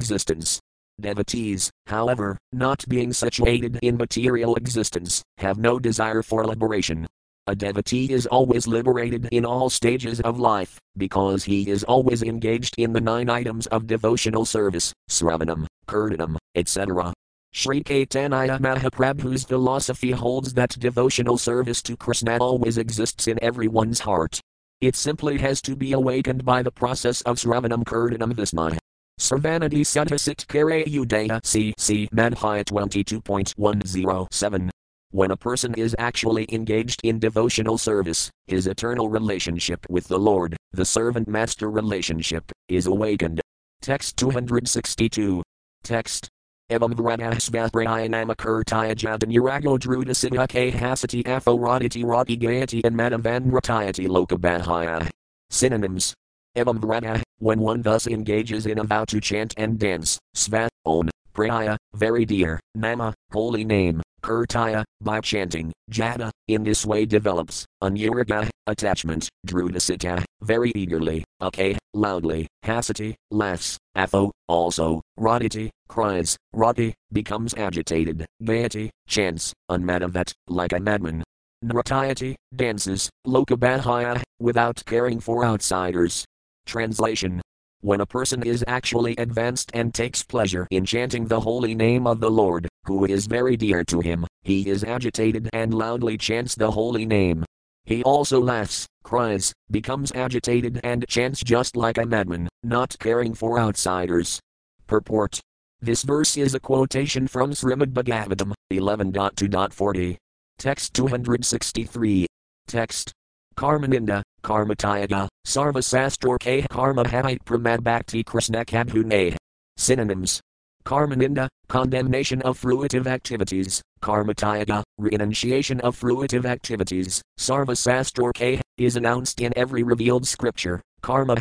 [0.00, 0.58] existence.
[0.98, 7.06] Devotees, however, not being situated in material existence, have no desire for liberation.
[7.46, 12.74] A devotee is always liberated in all stages of life, because he is always engaged
[12.78, 17.12] in the nine items of devotional service, sravanam, kirtanam, etc.
[17.52, 24.40] Sri Caitanya Mahaprabhu's philosophy holds that devotional service to Krishna always exists in everyone's heart.
[24.80, 28.78] It simply has to be awakened by the process of Sravanam Kirtanam Vismaya.
[29.20, 31.74] Sarvanadi Sutasit Kare Udaya C.
[32.08, 34.70] Madhya 22.107.
[35.10, 40.56] When a person is actually engaged in devotional service, his eternal relationship with the Lord,
[40.72, 43.42] the servant master relationship, is awakened.
[43.82, 45.42] Text 262.
[45.82, 46.30] Text.
[46.70, 55.10] Evam Vranahsvapraya Namakurtaya Jadanurago Drudasita K Hasati Aphoroditi Rati Gayati and Madhavandratayati Lokabahaya.
[55.50, 56.14] Synonyms.
[56.56, 61.10] Evam Vrana, when one thus engages in a vow to chant and dance, Svat, own,
[61.34, 68.48] Praya, very dear, Nama, holy name, Kirtaya, by chanting, Jada, in this way develops, Anuraga,
[68.66, 78.26] attachment, Drudasita, very eagerly, Okay, loudly, Hasati, laughs, Atho, also, Raditi, cries, Rati, becomes agitated,
[78.42, 81.24] Gayati, chants, Unmadavat, like a madman.
[81.64, 86.24] Nratayati, dances, Lokabahaya, without caring for outsiders.
[86.70, 87.40] Translation
[87.80, 92.20] when a person is actually advanced and takes pleasure in chanting the holy name of
[92.20, 96.70] the Lord, who is very dear to him, he is agitated and loudly chants the
[96.70, 97.44] holy name.
[97.86, 103.58] He also laughs, cries, becomes agitated and chants just like a madman, not caring for
[103.58, 104.38] outsiders.
[104.86, 105.40] Purport
[105.80, 110.16] This verse is a quotation from Srimad Bhagavatam 11.2.40.
[110.56, 112.26] Text 263.
[112.68, 113.12] Text
[113.56, 119.36] Karmaninda, Karmatayaga, Sarvasastor Karma Hamite Pramad Bhakti Krishna Kabhune.
[119.76, 120.40] Synonyms.
[120.84, 129.82] Karmaninda, condemnation of fruitive activities, Karmatayaga, renunciation of fruitive activities, Sarvasastor is announced in every
[129.82, 131.36] revealed scripture, Karma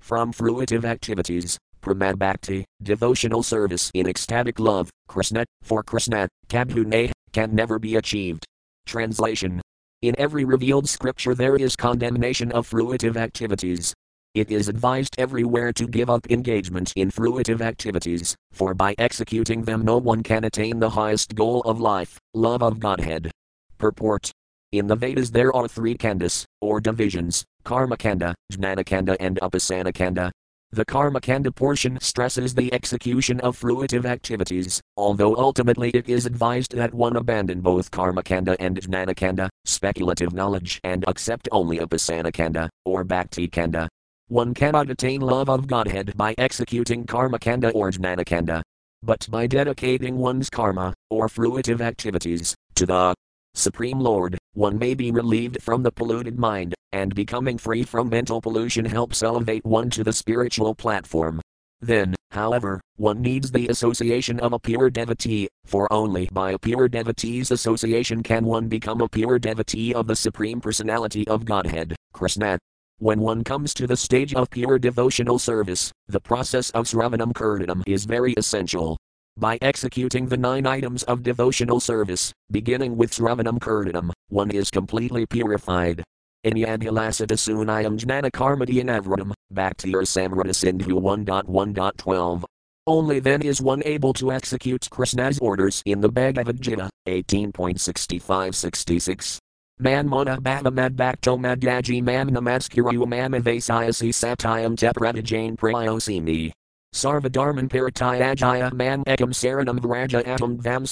[0.00, 7.54] from fruitive activities, Pramad Bhakti, devotional service in ecstatic love, Krishna, for Krishna, Kabhune, can
[7.54, 8.44] never be achieved.
[8.86, 9.60] Translation
[10.02, 13.92] in every revealed scripture, there is condemnation of fruitive activities.
[14.34, 19.84] It is advised everywhere to give up engagement in fruitive activities, for by executing them,
[19.84, 23.32] no one can attain the highest goal of life love of Godhead.
[23.78, 24.30] Purport
[24.70, 30.30] In the Vedas, there are three khandas, or divisions Karma Kanda, Jnanakanda, and Upasanakanda.
[30.70, 36.92] The Karmakanda portion stresses the execution of fruitive activities, although ultimately it is advised that
[36.92, 43.88] one abandon both Karmakanda and Jnanakanda, speculative knowledge, and accept only Upasanakanda, or Bhakti-kanda.
[44.28, 48.60] One cannot attain love of Godhead by executing Karmakanda or Jnanakanda,
[49.02, 53.14] but by dedicating one's karma, or fruitive activities, to the
[53.58, 58.40] Supreme Lord, one may be relieved from the polluted mind, and becoming free from mental
[58.40, 61.40] pollution helps elevate one to the spiritual platform.
[61.80, 66.88] Then, however, one needs the association of a pure devotee, for only by a pure
[66.88, 72.58] devotee's association can one become a pure devotee of the Supreme Personality of Godhead, Krishna.
[72.98, 77.82] When one comes to the stage of pure devotional service, the process of Sravanam Kirtanam
[77.88, 78.96] is very essential.
[79.38, 85.26] By executing the nine items of devotional service, beginning with Sravanam Kirtanam, one is completely
[85.26, 86.02] purified.
[86.44, 92.42] Inyadhilasadasunayam jnana karmadyanavradam, Bhakti-rasamrta-sindhu 1.1.12.
[92.88, 99.38] Only then is one able to execute Krishna's orders in the Bhagavad Gita 18.65-66.
[99.78, 106.50] Man mona bhavamad bhakto madyaji mam namaskuru mamavasayasi satyam tepradajane prayosimi.
[106.94, 110.84] Sarvadharman paratayajaya man ekam saranam vraja atam vam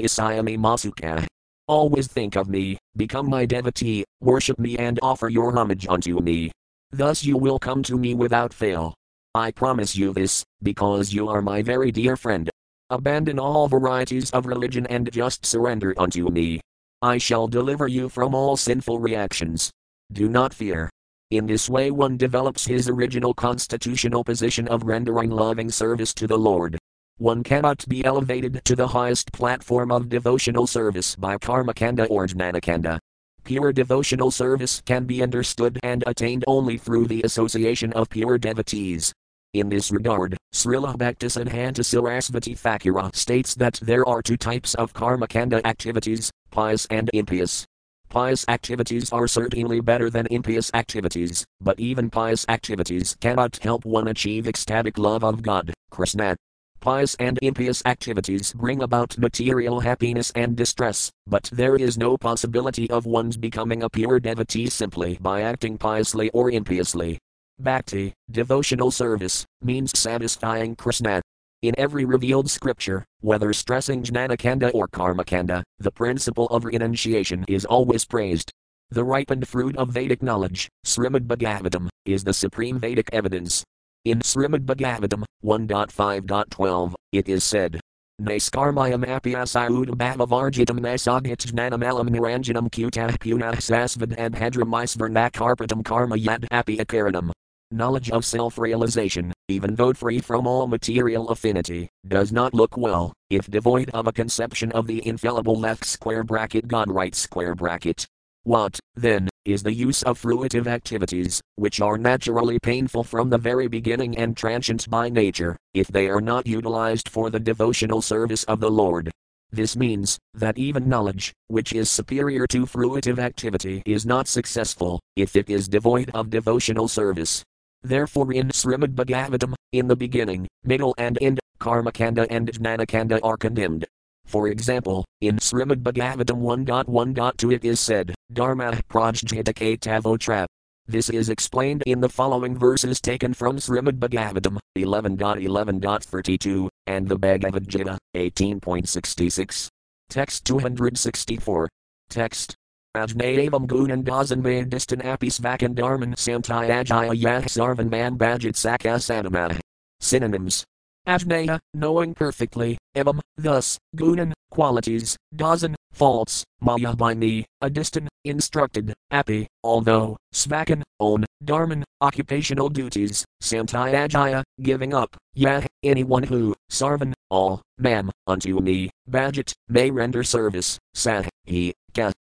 [0.00, 1.26] isayami masuka.
[1.68, 6.52] Always think of me, become my devotee, worship me and offer your homage unto me.
[6.92, 8.94] Thus you will come to me without fail.
[9.34, 12.48] I promise you this, because you are my very dear friend.
[12.88, 16.60] Abandon all varieties of religion and just surrender unto me.
[17.02, 19.72] I shall deliver you from all sinful reactions.
[20.12, 20.88] Do not fear.
[21.32, 26.38] In this way, one develops his original constitutional position of rendering loving service to the
[26.38, 26.78] Lord.
[27.18, 33.00] One cannot be elevated to the highest platform of devotional service by Karmakanda or Jnanakanda.
[33.42, 39.12] Pure devotional service can be understood and attained only through the association of pure devotees.
[39.52, 45.60] In this regard, Srila Bhaktisiddhanta Sarasvati Thakura states that there are two types of Karmakanda
[45.64, 47.66] activities, pious and impious.
[48.08, 54.08] Pious activities are certainly better than impious activities, but even pious activities cannot help one
[54.08, 56.36] achieve ecstatic love of God, Krishna.
[56.80, 62.88] Pious and impious activities bring about material happiness and distress, but there is no possibility
[62.90, 67.18] of one's becoming a pure devotee simply by acting piously or impiously.
[67.58, 71.22] Bhakti, devotional service, means satisfying Krishna.
[71.62, 78.04] In every revealed scripture, whether stressing Jnanakanda or Karmakanda, the principle of renunciation is always
[78.04, 78.52] praised.
[78.90, 83.64] The ripened fruit of Vedic knowledge, Srimad Bhagavatam, is the supreme Vedic evidence.
[84.04, 87.80] In Srimad Bhagavatam 1.5.12, it is said,
[88.20, 97.30] Naiskarmayam apyasayudabhavavarjitam nasagitjnanamalam niranjanam kutah punah sasvad and hadramisvarnakarpatam karma yad apyakaranam.
[97.72, 103.12] Knowledge of self realization, even though free from all material affinity, does not look well,
[103.28, 108.06] if devoid of a conception of the infallible left square bracket God right square bracket.
[108.44, 113.66] What, then, is the use of fruitive activities, which are naturally painful from the very
[113.66, 118.60] beginning and transient by nature, if they are not utilized for the devotional service of
[118.60, 119.10] the Lord?
[119.50, 125.34] This means that even knowledge, which is superior to fruitive activity, is not successful if
[125.34, 127.42] it is devoid of devotional service.
[127.86, 133.86] Therefore, in Srimad Bhagavatam, in the beginning, middle, and end, Karmakanda and Jnanakanda are condemned.
[134.24, 140.46] For example, in Srimad Bhagavatam 1.1.2 it is said, Dharma prajjitake tavotra.
[140.88, 147.68] This is explained in the following verses taken from Srimad Bhagavatam 11.11.32 and the Bhagavad
[147.68, 149.68] Gita 18.66.
[150.10, 151.68] Text 264.
[152.08, 152.56] Text
[152.96, 159.60] Ajnayavam gunan dazan distan apis vakandarman samtayajaya yah sarvan man bajit sakasanamah.
[160.00, 160.64] Synonyms.
[161.06, 169.46] Ajnaya, knowing perfectly, evam, thus, gunan, qualities, dazan, faults, maya by me, adistan, instructed, api,
[169.62, 178.10] although, svakan, own, dharman, occupational duties, samtayajaya, giving up, yah, anyone who, sarvan, all, mam,
[178.26, 181.72] unto me, bajit, may render service, sah, he,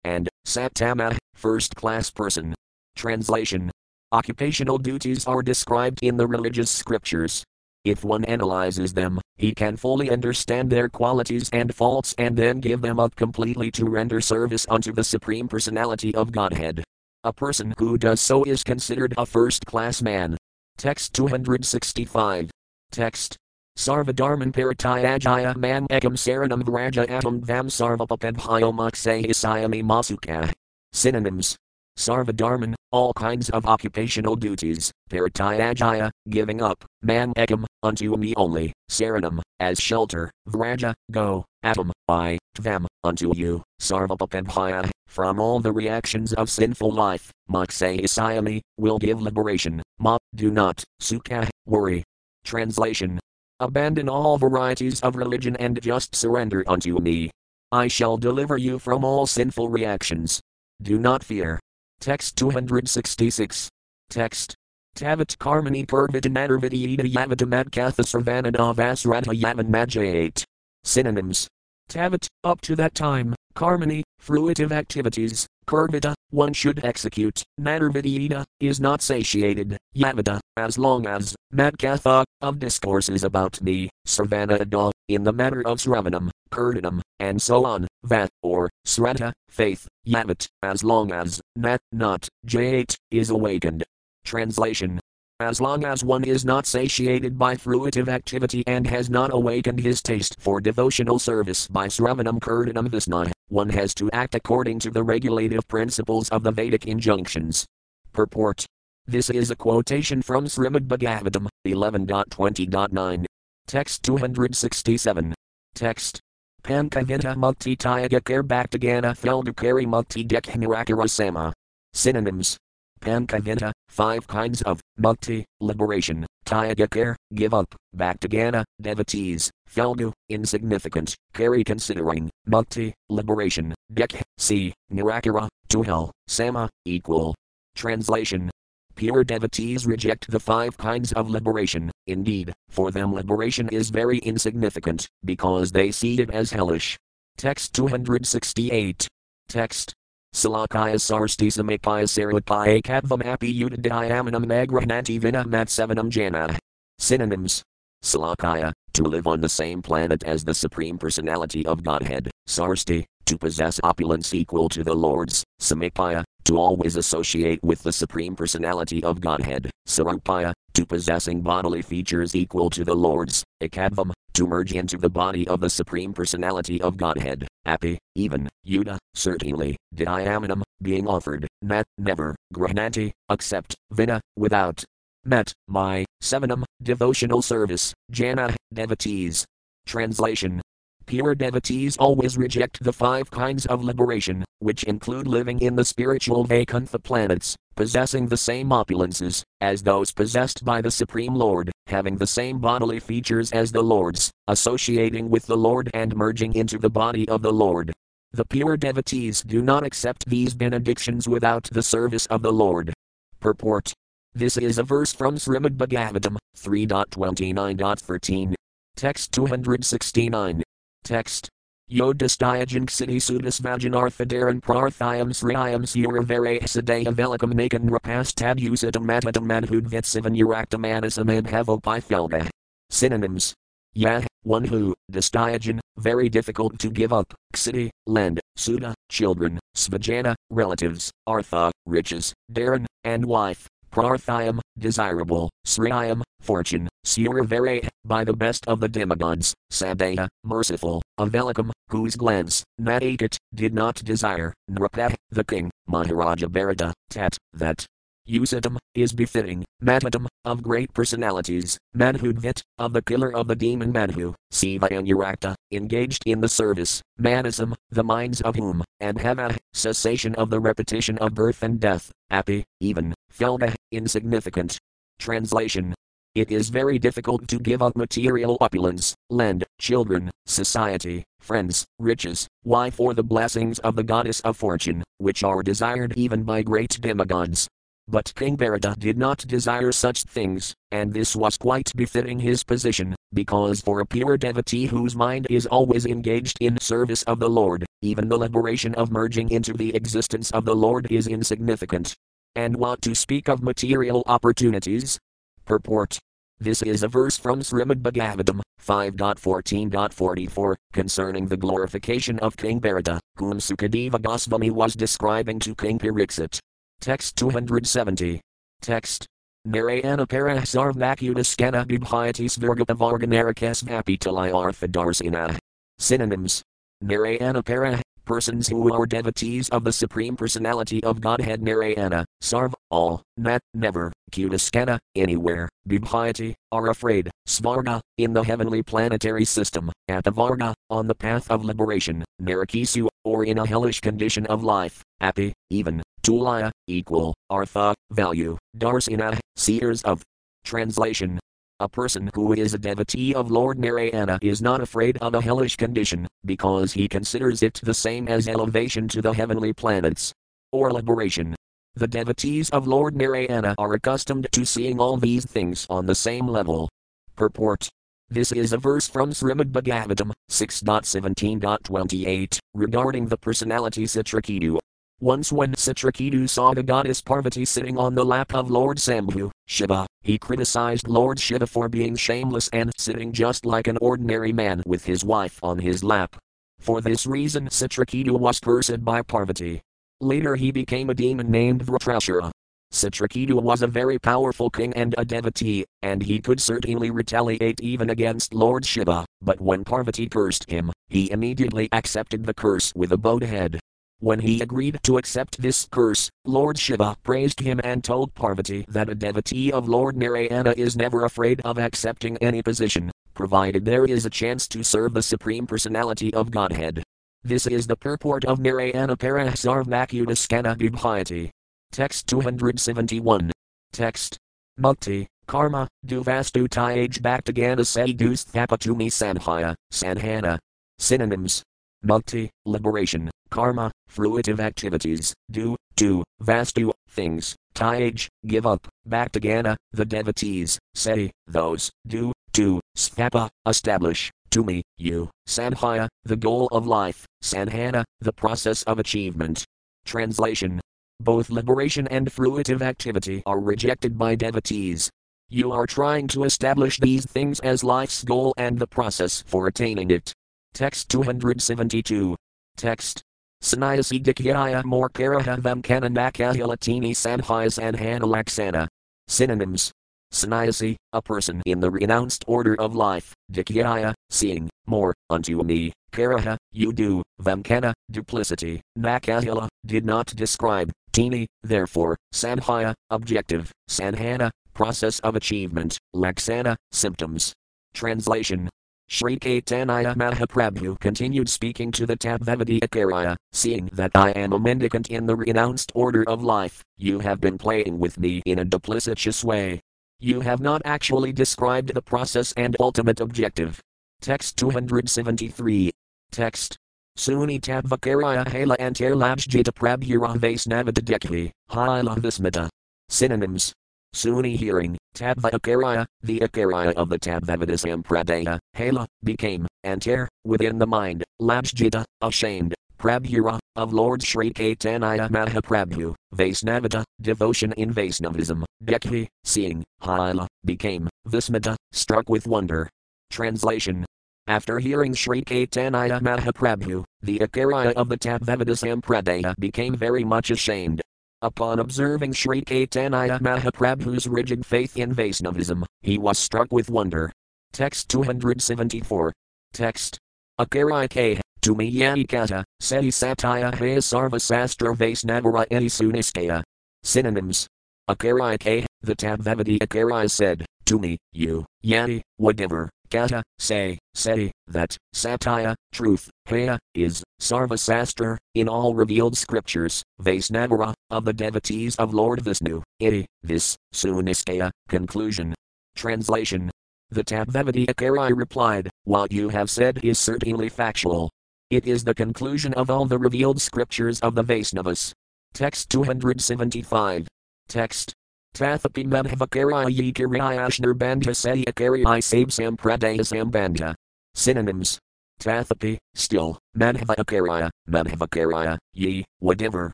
[0.04, 2.54] and, satama, first class person.
[2.96, 3.70] Translation
[4.12, 7.44] Occupational duties are described in the religious scriptures.
[7.84, 12.82] If one analyzes them, he can fully understand their qualities and faults and then give
[12.82, 16.82] them up completely to render service unto the Supreme Personality of Godhead.
[17.24, 20.36] A person who does so is considered a first class man.
[20.76, 22.50] Text 265.
[22.90, 23.36] Text
[23.80, 30.52] Sarvadharman paratayajaya mam ekam saranam vraja atam vam sarvapapabhyo mukse isayami masuka.
[30.92, 31.56] Synonyms.
[31.96, 39.40] Sarvadharman, all kinds of occupational duties, paratayajaya, giving up, man ekam, unto me only, saranam,
[39.60, 46.50] as shelter, vraja, go, atom, I, tvam, unto you, sarvapapabhya, from all the reactions of
[46.50, 52.04] sinful life, mukse isayami, will give liberation, ma, do not, sukha, worry.
[52.44, 53.18] Translation
[53.60, 57.30] Abandon all varieties of religion and just surrender unto me.
[57.70, 60.40] I shall deliver you from all sinful reactions.
[60.80, 61.60] Do not fear.
[62.00, 63.68] Text 266.
[64.08, 64.54] Text.
[64.96, 70.42] Tavat karmani purvitanarvidiyita yavatamadkatha sarvanada vasradha yavan majayate.
[70.84, 71.46] Synonyms.
[71.90, 79.00] Tavat, up to that time, karmani, fruitive activities, kurvita, one should execute, Nadarvidita, is not
[79.00, 85.78] satiated, Yavada, as long as, Madkatha, of discourses about me, Sarvanada, in the matter of
[85.78, 92.28] Sravanam, Kirtanam, and so on, Vat, or, Srata, faith, Yavat, as long as, Nat, not,
[92.46, 93.84] Jayat, is awakened.
[94.24, 94.98] Translation.
[95.38, 100.02] As long as one is not satiated by fruitive activity and has not awakened his
[100.02, 105.02] taste for devotional service by Sravanam Kirtanam Visna, one has to act according to the
[105.02, 107.66] regulative principles of the Vedic injunctions.
[108.12, 108.64] Purport
[109.06, 113.24] This is a quotation from Srimad Bhagavatam 11.20.9.
[113.66, 115.34] Text 267.
[115.74, 116.20] Text.
[116.62, 121.52] Pankavita mukti tyagakar bhaktagana feldukari mukti dekhirakara sama.
[121.92, 122.56] Synonyms
[123.00, 132.29] Pankavinta, five kinds of mukti, liberation, tyagakar, give up, bhaktagana, devotees, felgu, insignificant, carry considering,
[132.48, 137.34] mukti, liberation, dek, see, nirakara, to hell, sama, equal.
[137.74, 138.50] Translation
[138.96, 145.08] Pure devotees reject the five kinds of liberation, indeed, for them liberation is very insignificant,
[145.24, 146.98] because they see it as hellish.
[147.38, 149.08] Text 268.
[149.48, 149.94] Text
[150.34, 156.56] Salakaya sarsti samikaya sarapaya kadvam api udadayamanam nagrahnanti vinamat sevanam jana.
[156.98, 157.62] Synonyms.
[158.04, 163.38] Salakaya, to live on the same planet as the Supreme Personality of Godhead, sarsti, to
[163.38, 169.20] possess opulence equal to the Lord's, Samipaya, to always associate with the Supreme Personality of
[169.20, 175.10] Godhead, Sarupaya, to possessing bodily features equal to the Lord's, Ekadvam, to merge into the
[175.10, 181.84] body of the Supreme Personality of Godhead, Api, even, Yuda, certainly, Diamanam, being offered, Nat,
[181.98, 184.82] never, Grahnanti, accept, Vina, without.
[185.24, 189.44] Met, my, Sevenam, devotional service, Jana, devotees.
[189.84, 190.62] Translation
[191.04, 196.44] Pure devotees always reject the five kinds of liberation, which include living in the spiritual
[196.44, 202.26] Vaikuntha planets, possessing the same opulences as those possessed by the Supreme Lord, having the
[202.26, 207.28] same bodily features as the Lord's, associating with the Lord and merging into the body
[207.28, 207.92] of the Lord.
[208.32, 212.94] The pure devotees do not accept these benedictions without the service of the Lord.
[213.40, 213.92] Purport
[214.32, 218.54] This is a verse from Srimad Bhagavatam 3.29.13.
[218.94, 220.62] Text 269.
[221.02, 221.48] Text.
[221.90, 231.42] Yodhisthayajan City Sudas Vajanarthadaran Prarthayam Sriyam Suravare Sadaya Velikam Nakan Rapastad Usadam Matadam Madhudvitsivan Uraktamanasam
[231.42, 232.48] Abhavopithelga.
[232.88, 233.52] Synonyms.
[233.94, 241.10] Yah, one who, Disthayajan, very difficult to give up, City, land, Suda, children, Svajana, relatives,
[241.26, 248.88] Artha, riches, Dharan, and wife, Prarthayam, desirable, Sriyam, fortune, Suravare, by the best of the
[248.88, 256.92] demigods, Sadaya, merciful, Avelikam, whose glance, Nadakat, did not desire, Nrapa, the king, Maharaja Bharata,
[257.08, 257.86] Tat, that.
[258.28, 264.34] Usadam, is befitting, Matadam, of great personalities, Madhudvit, of the killer of the demon Madhu,
[264.50, 270.34] Siva and Urakta, engaged in the service, Manasam, the minds of whom, and Hava, cessation
[270.36, 274.78] of the repetition of birth and death, Api, even, Felga, insignificant.
[275.18, 275.94] Translation
[276.36, 282.88] it is very difficult to give up material opulence, land, children, society, friends, riches, why
[282.88, 287.66] for the blessings of the goddess of fortune, which are desired even by great demigods.
[288.06, 293.16] But King Bharata did not desire such things, and this was quite befitting his position,
[293.32, 297.84] because for a pure devotee whose mind is always engaged in service of the Lord,
[298.02, 302.14] even the liberation of merging into the existence of the Lord is insignificant.
[302.56, 305.18] And what to speak of material opportunities?
[305.64, 306.18] Purport
[306.62, 313.54] this is a verse from Srimad Bhagavatam 5.14.44 concerning the glorification of King Bharata, whom
[313.54, 316.58] Sukadeva Goswami was describing to King Pariksit.
[317.00, 318.42] Text 270.
[318.82, 319.26] Text.
[319.64, 325.56] Narayana parahsarvakudaskana bibhayatis virgatavarganarakas vapitalai arthadarsina.
[325.98, 326.62] Synonyms.
[327.00, 333.22] Narayana para persons who are devotees of the Supreme Personality of Godhead Narayana, Sarv, all,
[333.36, 341.06] Nat, never, Kudaskana, anywhere, Bibhayati, are afraid, Svarga, in the heavenly planetary system, Atavarga, on
[341.06, 346.70] the path of liberation, Narakisu, or in a hellish condition of life, Api, even, Tulaya,
[346.86, 350.22] equal, Artha, value, Darsina, seers of.
[350.62, 351.40] Translation
[351.80, 355.76] a person who is a devotee of Lord Narayana is not afraid of a hellish
[355.76, 360.32] condition, because he considers it the same as elevation to the heavenly planets.
[360.72, 361.56] Or liberation.
[361.94, 366.46] The devotees of Lord Narayana are accustomed to seeing all these things on the same
[366.46, 366.88] level.
[367.34, 367.88] Purport.
[368.28, 374.79] This is a verse from Srimad Bhagavatam 6.17.28 regarding the personality Citraketu
[375.20, 380.06] once when Citraketu saw the goddess Parvati sitting on the lap of Lord Sambhu, Shiva,
[380.22, 385.04] he criticized Lord Shiva for being shameless and sitting just like an ordinary man with
[385.04, 386.36] his wife on his lap.
[386.78, 389.82] For this reason Citraketu was cursed by Parvati.
[390.22, 392.50] Later he became a demon named Vritrashura.
[392.92, 398.10] Citraketu was a very powerful king and a devotee, and he could certainly retaliate even
[398.10, 403.18] against Lord Shiva, but when Parvati cursed him, he immediately accepted the curse with a
[403.18, 403.78] bowed head.
[404.20, 409.08] When he agreed to accept this curse, Lord Shiva praised him and told Parvati that
[409.08, 414.26] a devotee of Lord Narayana is never afraid of accepting any position, provided there is
[414.26, 417.02] a chance to serve the Supreme Personality of Godhead.
[417.42, 421.48] This is the purport of Narayana Parahsarvakudaskana Bibhayati.
[421.90, 423.50] Text 271.
[423.90, 424.36] Text.
[424.78, 430.58] Mukti, Karma, Duvastu Tyaj Bhaktagana Sadhus Thapatumi Sanhaya, Sanhana.
[430.98, 431.62] Synonyms.
[432.04, 440.78] Mukti, liberation, karma, fruitive activities, do, do, vastu, things, tyage, give up, bhaktagana, the devotees,
[440.94, 448.04] say, those, do, do, sthapa, establish, to me, you, sanhaya, the goal of life, sanhana,
[448.20, 449.64] the process of achievement.
[450.04, 450.80] Translation
[451.20, 455.10] Both liberation and fruitive activity are rejected by devotees.
[455.48, 460.10] You are trying to establish these things as life's goal and the process for attaining
[460.10, 460.32] it.
[460.74, 462.36] Text 272.
[462.76, 463.22] Text
[463.60, 468.88] Sannyasi Dikyaya Morkaraha Vamkana Nakahilatini Sanhaya Sanhana Laksana.
[469.28, 469.92] Synonyms
[470.32, 476.56] Sannyasi, a person in the renounced order of life, Dikyaya, seeing, more, unto me, Karaha,
[476.70, 485.34] you do, Vamkana, duplicity, Nakahila, did not describe, Tini, therefore, Sanhaya, objective, Sanhana, process of
[485.34, 487.52] achievement, Laksana, symptoms.
[487.92, 488.68] Translation
[489.12, 495.08] Sri Caitanya Mahaprabhu continued speaking to the Tattvavadi Akarya, seeing that I am a mendicant
[495.08, 499.42] in the renounced order of life, you have been playing with me in a duplicitous
[499.42, 499.80] way.
[500.20, 503.80] You have not actually described the process and ultimate objective.
[504.20, 505.90] Text 273.
[506.30, 506.76] Text.
[507.18, 512.70] Suni Tabvakarya Hala Antar Labjita Prabhura Vaisnavata Dekhi, Hila Vismita.
[513.08, 513.74] Synonyms
[514.14, 520.86] Suni hearing, Tabva Akarya, the Akarya of the Tattvavada Sampradaya, Hala, became, Antar, within the
[520.86, 529.82] mind, Labjita, ashamed, Prabhura, of Lord Sri Caitanya Mahaprabhu, Vaisnavata, devotion in Vaisnavism, Dekhi, seeing,
[530.02, 532.90] Hila, became, Vismita, struck with wonder.
[533.30, 534.04] Translation
[534.50, 541.00] after hearing Sri Caitanya Mahaprabhu, the Acharya of the Tattvavada Sampradaya became very much ashamed.
[541.42, 547.32] Upon observing Sri Caitanya Mahaprabhu's rigid faith in Vaishnavism, he was struck with wonder.
[547.72, 549.32] Text 274.
[549.72, 550.18] Text.
[550.58, 556.62] Me Yanikata, Seti Satya Haya Sarva Sastra Vaisnavara Eti Suniskaya.
[557.04, 557.66] Synonyms.
[558.08, 558.86] K.
[559.02, 566.30] The Tattvavadi Acharya said, To me, you, Yani, whatever, Kata, say, say, that, satya, truth,
[566.46, 573.26] haya, is, sarvasastra, in all revealed scriptures, Vaisnavara, of the devotees of Lord Vishnu, iti,
[573.42, 575.54] this, suniskaya, conclusion.
[575.96, 576.70] Translation.
[577.10, 581.30] The Tattvavadi Akari replied, What you have said is certainly factual.
[581.70, 585.12] It is the conclusion of all the revealed scriptures of the Vaisnavas.
[585.52, 587.26] Text 275.
[587.68, 588.14] Text.
[588.54, 593.94] Tathapi Madhavakaraya Kiriyashnar Bandha Satyakariya Sab Sampradaya Sambandha.
[594.34, 594.98] Synonyms.
[595.40, 599.90] Tathapi, still, Madhavakarya, Madhavakarya, ye, whatever,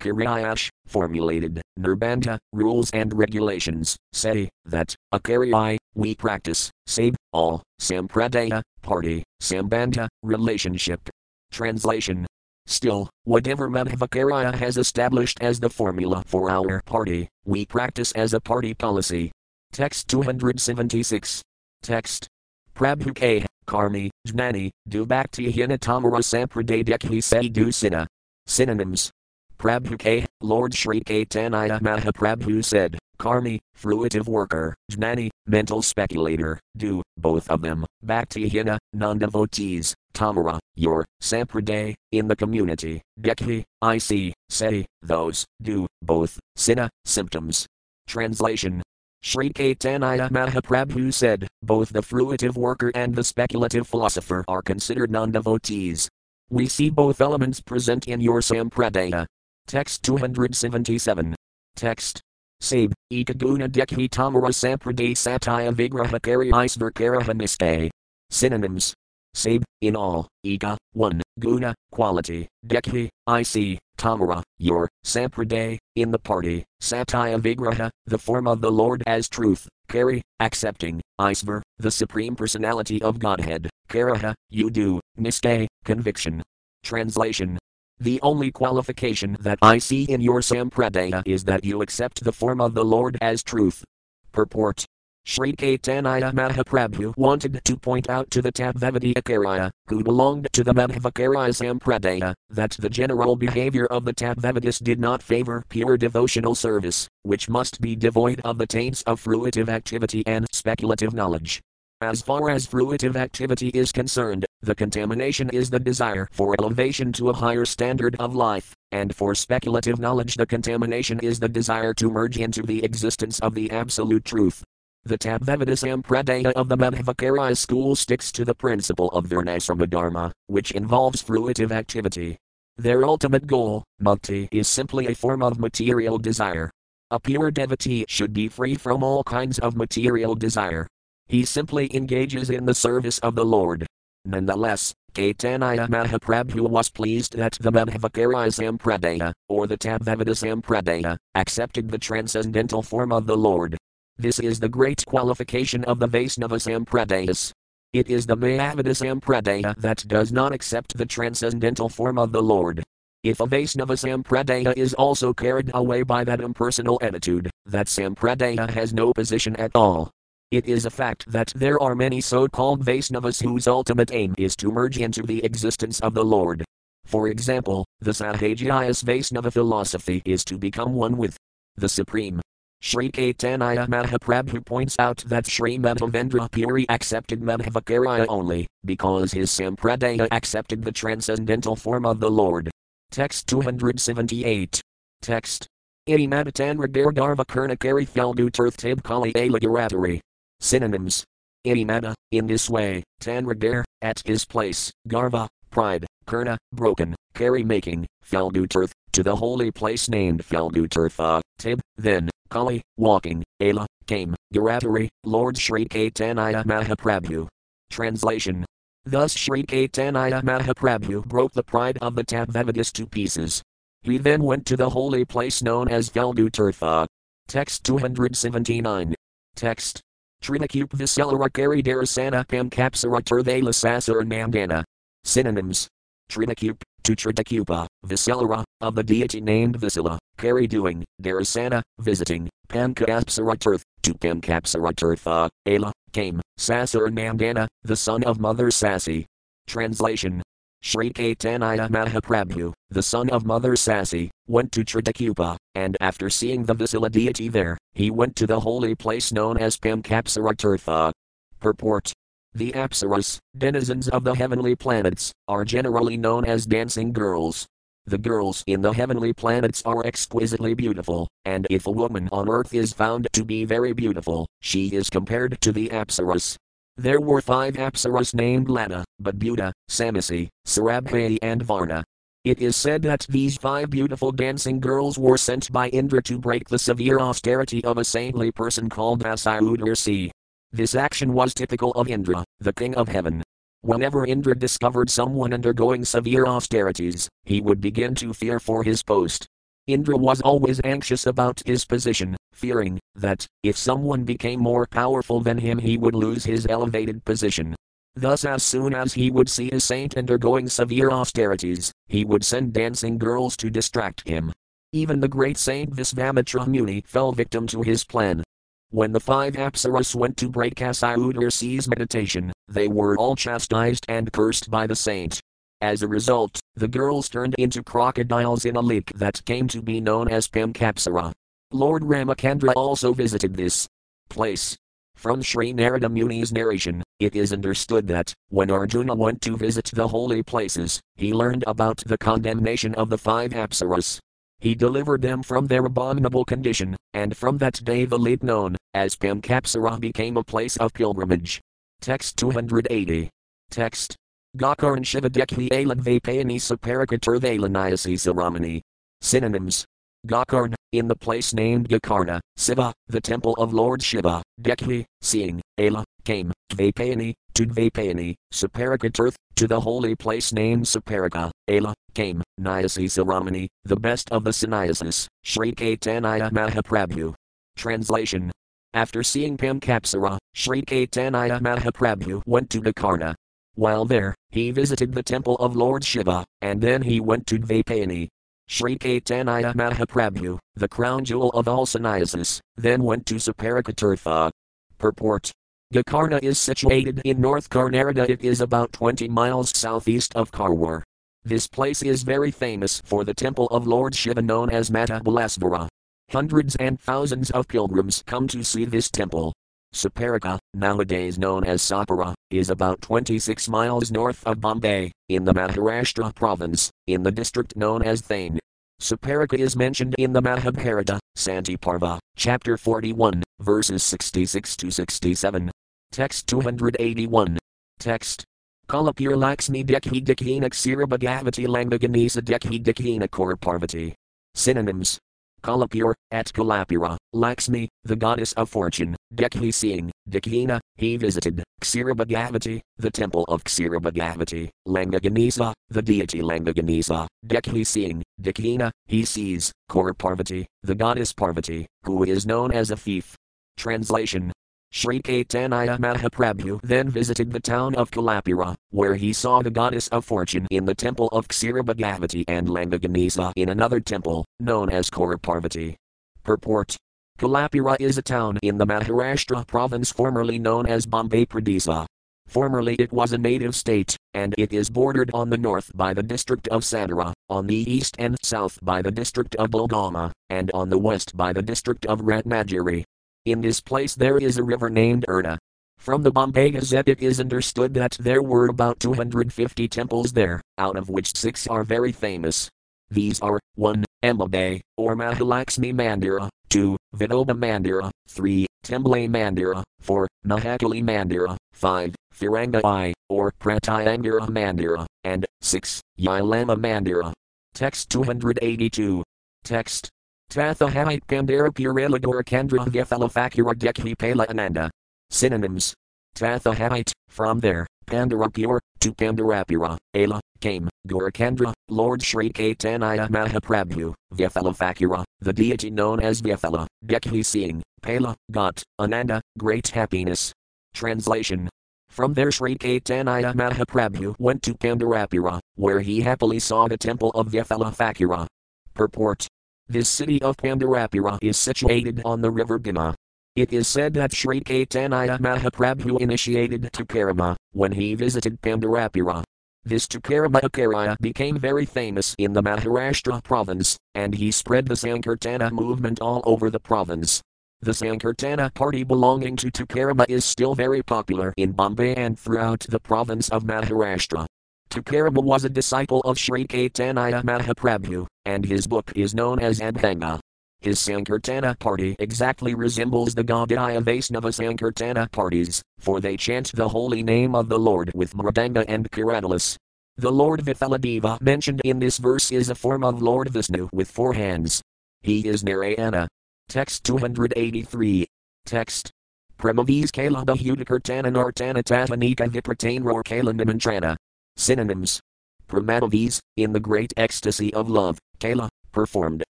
[0.00, 9.22] Kiriyash, formulated, Nirbandha, rules and regulations, say, that, Akariya, we practice, save, all, Sampradaya, party,
[9.42, 11.10] Sambandha, relationship.
[11.50, 12.26] Translation
[12.68, 18.40] Still, whatever Madhvacarya has established as the formula for our party, we practice as a
[18.40, 19.32] party policy.
[19.72, 21.42] Text 276.
[21.82, 22.28] Text.
[22.74, 23.46] Prabhu K.
[23.66, 28.06] Karmi, Jnani, Du Bhakti Hinatamara Sampraday Dekhi Se Du Sina.
[28.46, 29.10] Synonyms.
[29.58, 30.26] Prabhu K.
[30.42, 37.84] Lord Sri Caitanya Mahaprabhu said, Karmi, fruitive worker, Jnani, mental speculator, do, both of them,
[38.04, 45.86] Bhaktihina, non devotees, Tamara, your, Sampraday, in the community, Dekhi, I see, say, those, do,
[46.02, 47.66] both, Sina, symptoms.
[48.08, 48.82] Translation
[49.22, 55.30] Sri Caitanya Mahaprabhu said, both the fruitive worker and the speculative philosopher are considered non
[55.30, 56.08] devotees.
[56.50, 59.24] We see both elements present in your Sampradaya.
[59.68, 61.36] Text 277.
[61.76, 62.20] Text.
[62.60, 67.90] Sab, Ekaguna Dekhi Tamara Sampraday Satya Vigraha Kari Isvarkaraha Niste.
[68.30, 68.94] Synonyms.
[69.38, 76.18] Sab, in all, Eka, 1, Guna, quality, Dekhi, I see, Tamara, your, Sampraday, in the
[76.18, 82.34] party, Satya Vigraha, the form of the Lord as truth, Kari, accepting, Isvar, the Supreme
[82.34, 86.42] Personality of Godhead, Karaha, you do, Niste, conviction.
[86.82, 87.58] Translation.
[88.00, 92.60] The only qualification that I see in your Sampradaya is that you accept the form
[92.60, 93.84] of the Lord as truth.
[94.32, 94.84] Purport
[95.24, 100.72] Sri Caitanya Mahaprabhu wanted to point out to the Tattvavadi Acharya, who belonged to the
[100.72, 107.06] Madhvacarya Sampradaya, that the general behavior of the Tattvavadis did not favor pure devotional service,
[107.24, 111.60] which must be devoid of the taints of fruitive activity and speculative knowledge.
[112.00, 117.30] As far as fruitive activity is concerned, the contamination is the desire for elevation to
[117.30, 122.08] a higher standard of life, and for speculative knowledge, the contamination is the desire to
[122.08, 124.64] merge into the existence of the absolute truth.
[125.04, 130.72] The Tattvavada Sampradaya of the Madhvacarya school sticks to the principle of Varnasrama Dharma, which
[130.72, 132.36] involves fruitive activity.
[132.76, 136.70] Their ultimate goal, mukti, is simply a form of material desire.
[137.10, 140.86] A pure devotee should be free from all kinds of material desire,
[141.28, 143.86] he simply engages in the service of the Lord.
[144.24, 151.98] Nonetheless, Caitanya Mahaprabhu was pleased that the Madhvacarya Sampradaya, or the Tabhavata Sampradaya, accepted the
[151.98, 153.76] transcendental form of the Lord.
[154.20, 157.52] This is the great qualification of the Vaisnava Sampradayas.
[157.92, 162.82] It is the Mayavada Sampradaya that does not accept the transcendental form of the Lord.
[163.22, 168.92] If a Vaisnava Sampradaya is also carried away by that impersonal attitude, that Sampradaya has
[168.92, 170.10] no position at all.
[170.50, 174.56] It is a fact that there are many so called Vaisnavas whose ultimate aim is
[174.56, 176.64] to merge into the existence of the Lord.
[177.06, 181.36] For example, the Sahajiyas Vaisnava philosophy is to become one with
[181.76, 182.40] the Supreme.
[182.80, 190.28] Sri Caitanya Mahaprabhu points out that Sri Madhavendra Puri accepted Madhavacarya only, because his Sampradaya
[190.30, 192.70] accepted the transcendental form of the Lord.
[193.10, 194.80] Text 278.
[195.22, 195.66] Text.
[196.08, 200.20] Idimadatanra Gargarva Kurnakari Thaldutirth Tabkali Alagaratari.
[200.60, 201.24] Synonyms.
[201.66, 208.92] Idimada, in this way, Tanragar, at his place, Garva, pride, Kurna, broken, carry making, Faldutirth,
[209.12, 215.56] to the holy place named Faldutirtha, ah, Tib, then, Kali, walking, Ala, came, Garatari, Lord
[215.56, 217.48] Sri Caitanya Mahaprabhu.
[217.90, 218.64] Translation.
[219.04, 223.62] Thus Sri Caitanya Mahaprabhu broke the pride of the Tathavagas to pieces.
[224.02, 227.06] He then went to the holy place known as Faldutirtha.
[227.46, 229.14] Text 279.
[229.54, 230.00] Text.
[230.42, 234.84] Trinakup Viselara Kari Darasana Pam Kapsara Turthala.
[235.24, 235.88] Synonyms.
[236.30, 244.14] Trinakup, to Tritakupa, Viselara, of the deity named Visala, Kari doing, Darasana, visiting, Pankapsaratirth, to
[244.14, 249.26] Pankapsaratirtha, uh, Ala, came, Sasar Namdana, the son of Mother Sasi.
[249.66, 250.42] Translation.
[250.82, 256.74] Sri Caitanya Mahaprabhu, the son of Mother Sasi, went to Tritakupa, and after seeing the
[256.74, 261.08] Visala deity there, he went to the holy place known as Pankapsaratirtha.
[261.08, 261.12] Uh,
[261.60, 262.12] Purport.
[262.54, 267.66] The Apsaras, denizens of the heavenly planets, are generally known as dancing girls.
[268.08, 272.72] The girls in the heavenly planets are exquisitely beautiful, and if a woman on earth
[272.72, 276.56] is found to be very beautiful, she is compared to the Apsaras.
[276.96, 282.02] There were five Apsaras named Lada, Badbuda, Samasi, Sarabhayi, and Varna.
[282.44, 286.66] It is said that these five beautiful dancing girls were sent by Indra to break
[286.66, 290.30] the severe austerity of a saintly person called Asayudarsi.
[290.72, 293.42] This action was typical of Indra, the king of heaven.
[293.82, 299.46] Whenever Indra discovered someone undergoing severe austerities, he would begin to fear for his post.
[299.86, 305.58] Indra was always anxious about his position, fearing that, if someone became more powerful than
[305.58, 307.76] him, he would lose his elevated position.
[308.16, 312.72] Thus, as soon as he would see a saint undergoing severe austerities, he would send
[312.72, 314.52] dancing girls to distract him.
[314.92, 318.42] Even the great saint Visvamitra Muni fell victim to his plan.
[318.90, 324.70] When the five Apsaras went to break Asayudarsi's meditation, they were all chastised and cursed
[324.70, 325.42] by the saint.
[325.82, 330.00] As a result, the girls turned into crocodiles in a lake that came to be
[330.00, 331.32] known as Pamkapsara.
[331.70, 333.86] Lord Ramacandra also visited this
[334.30, 334.74] place.
[335.16, 340.08] From Sri Narada Muni's narration, it is understood that, when Arjuna went to visit the
[340.08, 344.18] holy places, he learned about the condemnation of the five Apsaras.
[344.60, 349.14] He delivered them from their abominable condition, and from that day the lake known as
[349.14, 351.60] Pamkapsara became a place of pilgrimage.
[352.00, 353.30] Text 280.
[353.70, 354.16] Text.
[354.56, 358.80] Gakarn Shivadekhi Alag Vapayani Saparakatur Valanayasi Saramani.
[359.20, 359.84] Synonyms.
[360.26, 366.04] Gakarn, in the place named Gokarna, Siva, the temple of Lord Shiva, Dekhi, seeing, Ala,
[366.24, 373.66] came, Dvapayani, to Dvapayani, Saparakatirth, to the holy place named Saparaka, Ala, came, Nyasi Saramani,
[373.82, 377.34] the best of the sannyasis, Sri Caitanya Mahaprabhu.
[377.76, 378.52] Translation.
[378.94, 383.34] After seeing Pamkapsara, Sri Caitanya Mahaprabhu went to Gokarna.
[383.74, 388.28] While there, he visited the temple of Lord Shiva, and then he went to Dvapayani.
[388.68, 394.46] Sri Caitanya Mahaprabhu, the crown jewel of all sannyasis, then went to Saparakatirtha.
[394.46, 394.50] Uh,
[394.96, 395.50] Purport.
[395.94, 398.28] Gokarna is situated in North Karnataka.
[398.28, 401.02] It is about 20 miles southeast of Karwar.
[401.44, 405.88] This place is very famous for the temple of Lord Shiva known as Mahabalasvara.
[406.30, 409.54] Hundreds and thousands of pilgrims come to see this temple.
[409.94, 416.34] Saparika, nowadays known as Sapara, is about 26 miles north of Bombay, in the Maharashtra
[416.34, 418.58] province, in the district known as Thane.
[419.00, 425.70] Saparika is mentioned in the Mahabharata, Santi Parva, chapter 41, verses 66 to 67.
[426.18, 427.56] Text 281.
[428.00, 428.42] Text.
[428.88, 434.16] Kalapur Laxmi Dekhi Dekhina Ksira Bhagavati Langaganisa Dekhi Dekhina Kor Parvati.
[434.56, 435.20] Synonyms.
[435.62, 443.10] Kalapur, at Kalapura, Lakshmi, the goddess of fortune, Dekhi seeing, Dekhina, he visited, Ksirabhagavati, the
[443.12, 450.96] temple of Ksirabhagavati, Langaganisa, the deity Langaganisa, Dekhi seeing, Dekhina, he sees, Kor Parvati, the
[450.96, 453.36] goddess Parvati, who is known as a thief.
[453.76, 454.52] Translation
[454.90, 460.24] Sri Caitanya Mahaprabhu then visited the town of Kalapura, where he saw the goddess of
[460.24, 465.94] fortune in the temple of Ksirabhagavati and Langaganesa in another temple, known as Koraparvati.
[466.42, 466.96] Purport
[467.38, 472.06] Kalapura is a town in the Maharashtra province formerly known as Bombay Pradesa.
[472.48, 476.22] Formerly it was a native state, and it is bordered on the north by the
[476.22, 480.88] district of Satara, on the east and south by the district of Bulgama, and on
[480.88, 483.04] the west by the district of Ratnagiri.
[483.44, 485.58] In this place there is a river named Erna.
[485.98, 490.96] From the Bombay Gazette it is understood that there were about 250 temples there, out
[490.96, 492.68] of which six are very famous.
[493.10, 494.04] These are 1.
[494.24, 496.96] Emmabe, or Mahalakshmi Mandira, 2.
[497.14, 498.66] Vinoba Mandira, 3.
[498.82, 500.28] Temble Mandira, 4.
[500.46, 502.14] Mahakali Mandira, 5.
[502.34, 506.00] Firanga I, or Pratyangara Mandira, and 6.
[506.20, 507.32] Yilama Mandira.
[507.74, 509.22] Text 282.
[509.64, 510.10] Text
[510.50, 514.90] Tathahait Pandara Purilador Kandra Vyathalafakura Dekhi Pala Ananda.
[515.30, 515.94] Synonyms.
[516.34, 525.52] Tathahait, from there, Pandarapur, to Pandarapura, Ala, came, Gorakandra, Lord Sri Caitanya Mahaprabhu, Vyathalafakura, the
[525.52, 530.52] deity known as Vyathala, Dekhi seeing, Pala, got, Ananda, great happiness.
[530.94, 531.68] Translation.
[532.08, 537.48] From there Sri Caitanya Mahaprabhu went to Pandarapura, where he happily saw the temple of
[537.48, 538.46] Vyathalafakura.
[538.94, 539.47] Purport.
[539.90, 543.14] This city of Pandarapura is situated on the river Bhima.
[543.56, 549.42] It is said that Sri Caitanya Mahaprabhu initiated Tukarama when he visited Pandarapura.
[549.84, 555.72] This Tukarama Acharya became very famous in the Maharashtra province, and he spread the Sankirtana
[555.72, 557.40] movement all over the province.
[557.80, 563.00] The Sankirtana party belonging to Tukarama is still very popular in Bombay and throughout the
[563.00, 564.44] province of Maharashtra.
[564.90, 570.40] Tukarama was a disciple of Sri Caitanya Mahaprabhu, and his book is known as Abhanga.
[570.80, 577.22] His Sankirtana party exactly resembles the Gaudiya Vaisnava Sankirtana parties, for they chant the holy
[577.22, 579.76] name of the Lord with Mridanga and Karatalas.
[580.16, 584.32] The Lord Vithaladeva mentioned in this verse is a form of Lord Vishnu with four
[584.32, 584.80] hands.
[585.22, 586.28] He is Narayana.
[586.68, 588.26] Text 283.
[588.64, 589.10] Text.
[589.58, 594.16] Premavis Kala Bahudakirtana Nartana Tatanika Vipratain Ror Kala Nimantrana.
[594.58, 595.20] Synonyms.
[595.68, 599.44] Pramadavis, in the great ecstasy of love, Kala, performed,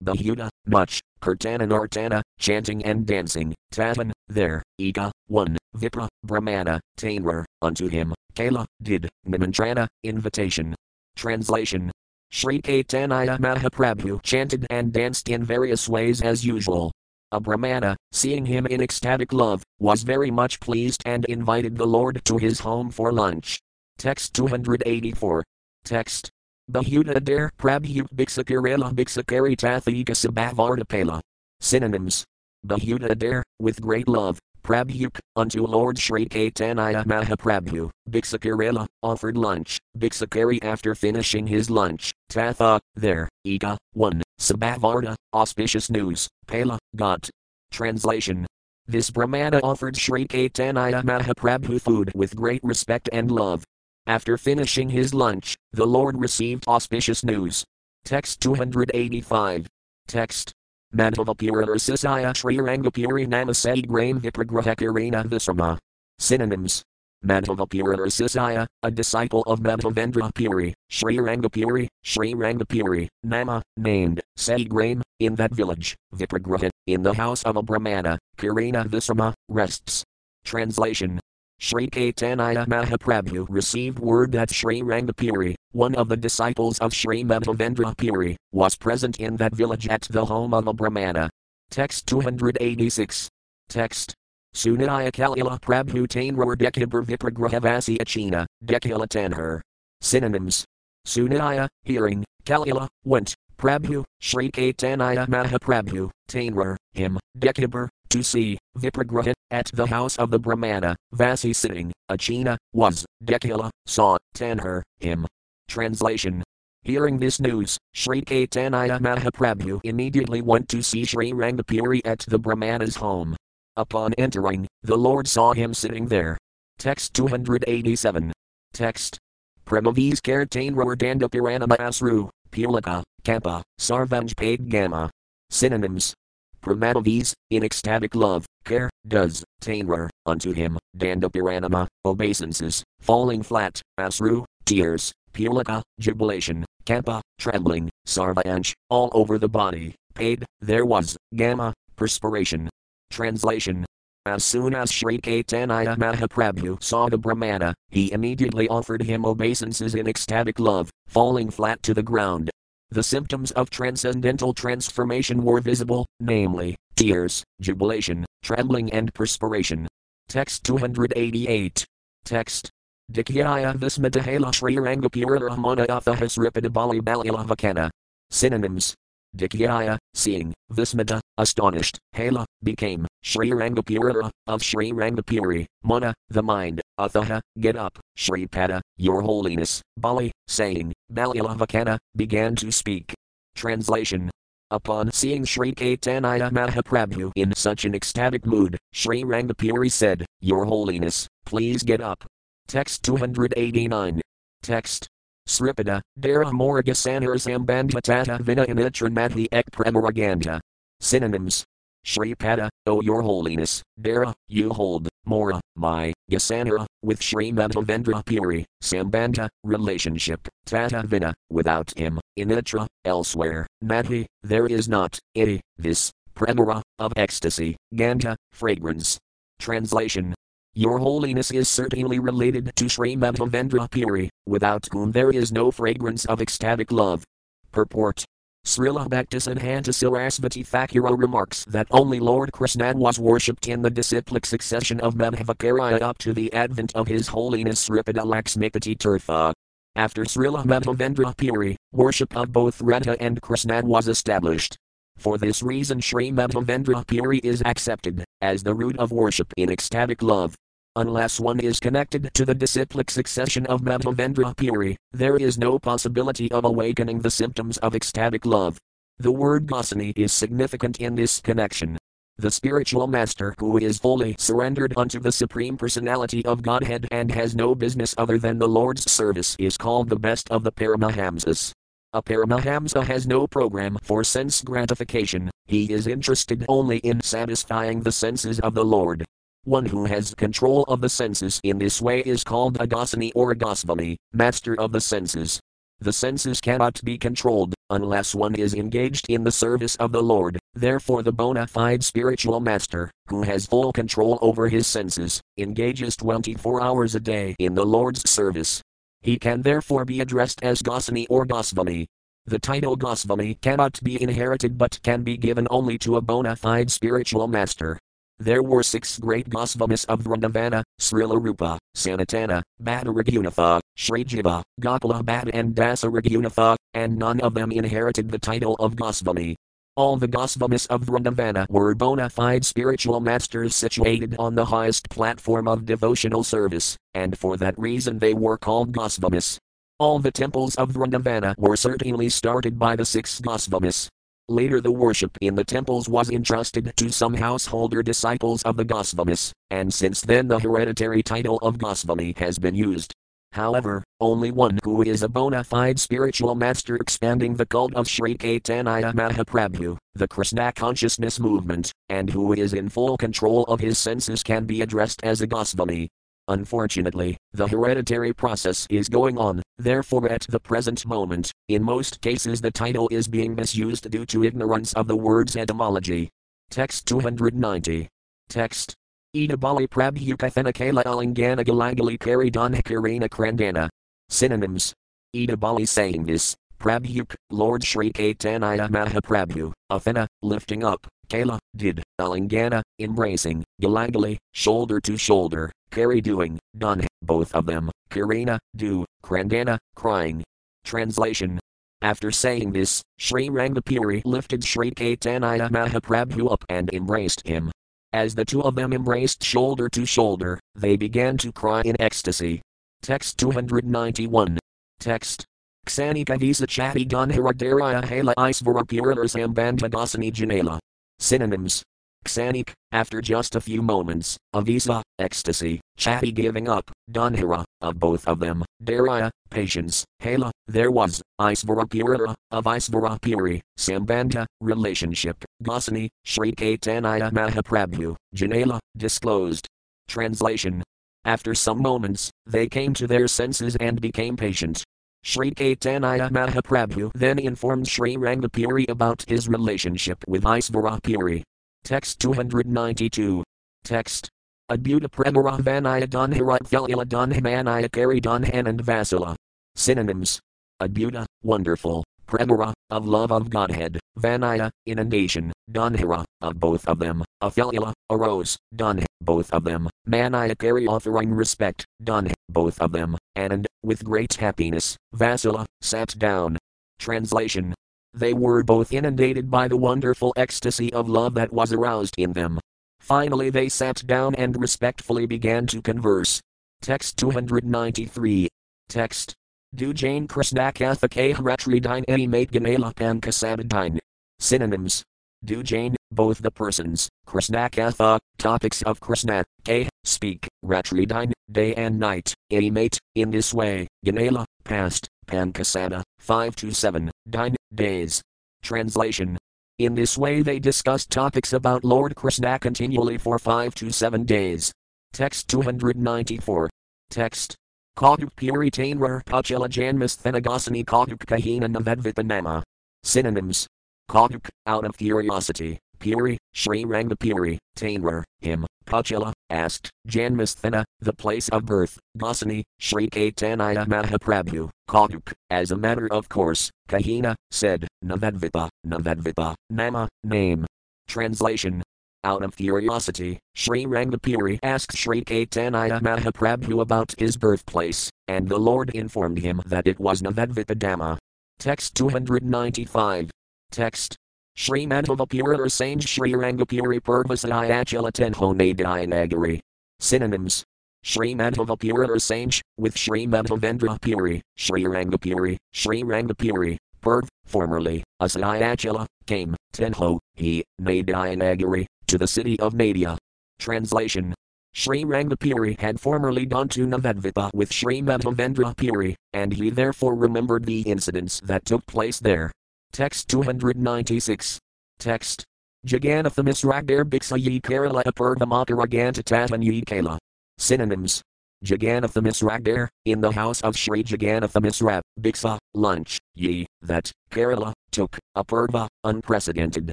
[0.05, 7.89] Bahuda, much, Kirtana Nartana, chanting and dancing, Tatan, there, Eka, one, Vipra, Brahmana, Tainrar, unto
[7.89, 10.75] him, Kala, did, Nimantrana, invitation.
[11.17, 11.91] Translation.
[12.31, 16.93] Sri Caitanya Mahaprabhu chanted and danced in various ways as usual.
[17.33, 22.21] A Brahmana, seeing him in ecstatic love, was very much pleased and invited the Lord
[22.27, 23.61] to his home for lunch.
[24.01, 25.45] Text 284.
[25.85, 26.31] Text.
[26.73, 31.21] Bahuda Adair Prabhu Bixakarela Bixakari Tathika Sabhavartapela.
[31.61, 32.25] Synonyms.
[32.67, 40.65] Bahuda Adair, with great love, Prabhu, unto Lord Sri Caitanya Mahaprabhu, Bixakarela, offered lunch, Bixakari
[40.65, 47.29] after finishing his lunch, Tatha, there, Ika, 1, Sabhavarta, auspicious news, Pela, got.
[47.71, 48.47] Translation.
[48.87, 53.63] This Brahmana offered Sri Caitanya Mahaprabhu food with great respect and love.
[54.11, 57.65] After finishing his lunch, the Lord received auspicious news.
[58.05, 59.69] Text 285.
[60.09, 60.53] Text.
[60.93, 65.79] Madhavapura Sisaya Sri Rangapuri Namasai Grain Vipragrahakirina Visrama.
[66.19, 66.83] Synonyms.
[67.25, 75.37] Madhavapura Sisaya, a disciple of Madhavendra Puri, Sri Rangapuri, Sri Rangapuri, Nama, named, Saigraim, in
[75.37, 80.03] that village, Vipragraha, in the house of a Brahmana, Kirina Visrama, rests.
[80.45, 81.21] Translation.
[81.63, 87.95] Sri Caitanya Mahaprabhu received word that Sri Rangapuri, one of the disciples of Sri Madhavendra
[87.99, 91.29] Puri, was present in that village at the home of a Brahmana.
[91.71, 93.29] Text 286.
[93.69, 94.15] Text.
[94.55, 99.61] Sunaya Kalila Prabhu Tainrar Dekhibar Vipragrahavasi Achina, Dekhila Tanhar.
[100.01, 100.65] Synonyms.
[101.07, 109.71] Sunaya, hearing, Kalila, went, Prabhu, Sri Caitanya Mahaprabhu, Tainrar, him, Dekhibar, to see, Vipragraha, at
[109.75, 115.27] the house of the Brahmana, Vasi sitting, Achina, was, Dekila, saw, Tanher, him.
[115.69, 116.43] Translation.
[116.83, 122.97] Hearing this news, Sri Caitanya Mahaprabhu immediately went to see Sri Rangapuri at the Brahmana's
[122.97, 123.37] home.
[123.77, 126.39] Upon entering, the Lord saw him sitting there.
[126.79, 128.33] Text 287.
[128.73, 129.19] Text.
[129.67, 135.11] Premavis Kartainrar Dandapiranama Asru, Pulika, Kappa, Sarvanj Paid Gamma.
[135.51, 136.15] Synonyms.
[136.63, 145.13] Pramadavis, in ecstatic love, care, does, tainrar, unto him, dandapiranama, obeisances, falling flat, asru, tears,
[145.35, 152.69] pulika, jubilation, kappa, trembling, sarvanch, all over the body, paid, there was, gamma, perspiration.
[153.11, 153.85] Translation.
[154.27, 160.07] As soon as Sri Caitanya Mahaprabhu saw the Brahmana, he immediately offered him obeisances in
[160.07, 162.51] ecstatic love, falling flat to the ground.
[162.91, 169.89] The symptoms of transcendental transformation were visible, namely, tears, jubilation, trembling, and perspiration.
[170.29, 171.85] Text 288.
[172.25, 172.71] Text.
[173.11, 177.91] Dikyaya Vismadahala Sri Rangapura Rahmana Athahas Ripadabali Balilavakana.
[178.31, 178.95] Synonyms.
[179.37, 187.41] Dikyaya, seeing, Vismada, astonished, Hala, became, Sri Rangapura, of Sri Rangapuri, Mana, the mind, Athaha,
[187.61, 193.15] get up, Sri Pada, your holiness, Bali, saying, Balilavakana, began to speak.
[193.55, 194.31] Translation
[194.73, 201.27] Upon seeing Sri Caitanya Mahaprabhu in such an ecstatic mood, Sri Rangapuri said, Your Holiness,
[201.45, 202.25] please get up.
[202.69, 204.21] Text 289.
[204.63, 205.09] Text.
[205.49, 210.61] Sripada, Dara Morga Sambandha Tata Vina Ek Premaragandha.
[211.01, 211.65] Synonyms.
[212.07, 219.49] Pada, O Your Holiness, Dara, you hold, Mora, my, Gasanara, with Sri Madhavendra Puri, Sambandha,
[219.65, 227.13] relationship, Tata Vina, without him, Initra, elsewhere, Madhi, there is not, iti, this, Premara, of
[227.17, 229.19] ecstasy, Gandha, fragrance.
[229.59, 230.35] Translation
[230.75, 236.25] Your Holiness is certainly related to Sri Madhavendra Puri, without whom there is no fragrance
[236.25, 237.25] of ecstatic love.
[237.73, 238.25] Purport
[238.71, 245.01] Srila Bhaktisiddhanta Sarasvati Thakura remarks that only Lord Krishna was worshipped in the disciplic succession
[245.01, 249.53] of Madhavacarya up to the advent of His Holiness Sripada Laxmipati Tirtha.
[249.97, 254.77] After Srila Madhavendra Puri, worship of both Radha and Krishna was established.
[255.17, 260.23] For this reason Sri Madhavendra Puri is accepted as the root of worship in ecstatic
[260.23, 260.55] love.
[260.97, 266.51] Unless one is connected to the disciplic succession of Madhavendra Puri, there is no possibility
[266.51, 268.77] of awakening the symptoms of ecstatic love.
[269.19, 271.97] The word Gosani is significant in this connection.
[272.39, 277.55] The spiritual master who is fully surrendered unto the Supreme Personality of Godhead and has
[277.55, 281.71] no business other than the Lord's service is called the best of the Paramahamsas.
[282.15, 288.11] A Paramahamsa has no program for sense gratification, he is interested only in satisfying the
[288.11, 289.25] senses of the Lord.
[289.65, 293.55] One who has control of the senses in this way is called a Gosani or
[293.55, 295.61] Gosvami, master of the senses.
[295.99, 300.59] The senses cannot be controlled unless one is engaged in the service of the Lord,
[300.73, 306.83] therefore, the bona fide spiritual master, who has full control over his senses, engages 24
[306.83, 308.81] hours a day in the Lord's service.
[309.21, 312.07] He can therefore be addressed as Gosani or Gosvami.
[312.47, 316.91] The title Gosvami cannot be inherited but can be given only to a bona fide
[316.91, 317.99] spiritual master.
[318.41, 325.51] There were six great Gosvamis of Vrindavana, Srila Rupa, Sanatana, Bhatta Raghunatha, Srijiva, Gopala Bhatta
[325.53, 329.57] and Dasa Raghunatha, and none of them inherited the title of Gosvami.
[329.95, 335.69] All the Gosvamis of Vrindavana were bona fide spiritual masters situated on the highest platform
[335.69, 339.59] of devotional service, and for that reason they were called Gosvamis.
[339.99, 344.09] All the temples of Vrindavana were certainly started by the six Gosvamis,
[344.51, 349.53] Later, the worship in the temples was entrusted to some householder disciples of the Gosvamis,
[349.71, 353.15] and since then the hereditary title of Gosvami has been used.
[353.53, 358.37] However, only one who is a bona fide spiritual master expanding the cult of Sri
[358.37, 364.43] Caitanya Mahaprabhu, the Krishna consciousness movement, and who is in full control of his senses
[364.43, 366.09] can be addressed as a Gosvami.
[366.51, 372.61] Unfortunately, the hereditary process is going on, therefore, at the present moment, in most cases
[372.61, 376.29] the title is being misused due to ignorance of the word's etymology.
[376.69, 378.09] Text 290.
[378.49, 378.95] Text.
[379.37, 383.89] Edabali Prabhukathana Kala Alingana Galagali Karidana Karina Krandana.
[384.29, 384.93] Synonyms.
[385.37, 393.63] Edabali saying this, Prabhuk, Lord Sri Caitanya Mahaprabhu, Athena, lifting up, Kala, did, Alingana, embracing,
[393.81, 400.43] Galagali, shoulder to shoulder, Kari doing, done, both of them, Karina, do, Krandana, crying.
[400.85, 401.61] Translation
[402.03, 407.71] after saying this, Sri Rangapuri lifted Sri Caitanya Mahaprabhu up and embraced him.
[408.13, 412.63] As the two of them embraced shoulder to shoulder, they began to cry in ecstasy.
[413.03, 414.59] Text 291.
[414.99, 415.45] Text.
[415.87, 420.79] Ksanika Visa Chati Ganharadariya Hala Isvara Purana Sambandha Dasani Janela.
[421.19, 421.83] Synonyms
[422.27, 428.39] Xanik, after just a few moments, Avisa, ecstasy, chatty giving up, Dhanhara, of both of
[428.39, 438.17] them, Darya, patience, Hala, there was, Isvarapura, of Isvarapuri, Sambandha, relationship, Gosani, Sri Caitanya Mahaprabhu,
[438.37, 439.67] Janela, disclosed.
[440.09, 440.83] Translation
[441.25, 444.85] After some moments, they came to their senses and became patient.
[445.23, 451.43] Sri Caitanya Mahaprabhu then informed Sri Rangapuri about his relationship with Isvarapuri,
[451.85, 453.43] Text 292.
[453.85, 454.29] Text.
[454.71, 459.35] Adbuta Premara Vanaya Dunhira Philila Dunhimanaya Kari Dunhan and Vasila.
[459.75, 460.41] Synonyms.
[460.81, 467.93] Adbuta, wonderful, Premara, of love of Godhead, Vanaya, inundation, Dunhira, of both of them, Aphilula,
[468.09, 474.05] arose, Dun, both of them, Manaya Kari offering respect, Dun, both of them, and, with
[474.05, 476.57] great happiness, Vasila, sat down.
[476.99, 477.75] Translation.
[478.13, 482.59] They were both inundated by the wonderful ecstasy of love that was aroused in them.
[483.01, 486.41] Finally, they sat down and respectfully began to converse.
[486.83, 488.49] Text 293.
[488.89, 489.35] Text.
[489.75, 493.99] Dujane Krishnakatha Kahratridine Any Mate Ganala Pankasabadine.
[494.39, 495.05] Synonyms.
[495.45, 502.71] Dujane, both the persons, Krishnakatha, topics of Krishna, K, speak, Ratridine, day and night, Any
[502.71, 508.21] mate, in this way, Ganala, past, Pankasada, 5 to 7, Dine, days.
[508.63, 509.39] Translation
[509.81, 514.71] in this way, they discussed topics about Lord Krishna continually for five to seven days.
[515.15, 516.69] Text 294.
[517.09, 517.57] Text.
[517.97, 522.63] Kaduk Puri Tainrar Pachela Janmas Thenagasani Kaduk Kahina Navadvitanama.
[523.05, 523.67] Synonyms.
[524.11, 531.67] Kaduk, out of curiosity, Puri, Sri Rangapuri, Tainrar, him, Pachela, asked, Janmasthana, the place of
[531.67, 539.55] birth, Gosani, Sri Caitanya Mahaprabhu, Kaduk, as a matter of course, Kahina, said, Navadvipa, Navadvipa,
[539.71, 540.67] Nama, name.
[541.09, 541.83] Translation
[542.23, 548.91] out of curiosity, Sri Rangapuri asked Sri Caitanya Mahaprabhu about his birthplace, and the Lord
[548.91, 551.19] informed him that it was Navadvipa Dhamma.
[551.59, 553.31] Text 295.
[553.71, 554.17] Text.
[554.61, 559.59] Sri Madhavapura Sange Sri Rangapuri Purvasayachala Tenho Nagari.
[560.01, 560.65] Synonyms.
[561.03, 569.57] Sri Madhavapura Sange, with Sri Madhavendra Puri, Sri Rangapuri, Sri Rangapuri, Purv, formerly, Asayachala, came,
[569.73, 573.17] Tenho, he, Nagari, to the city of Nadia.
[573.59, 574.35] Translation.
[574.75, 580.67] Sri Rangapuri had formerly gone to Navadvipa with Sri Madhavendra Puri, and he therefore remembered
[580.67, 582.53] the incidents that took place there.
[582.93, 584.59] Text 296.
[584.99, 585.45] Text.
[585.87, 590.19] Jaganathamisragdar Biksayi Kerala Apurvamakaraganti Tatmanyi Kala.
[590.59, 591.23] Synonyms.
[591.65, 599.93] Jaganathamisragdar, in the house of Sri Jaganathamisrab, Biksa, lunch, ye, that, Kerala, took, Apurva, unprecedented,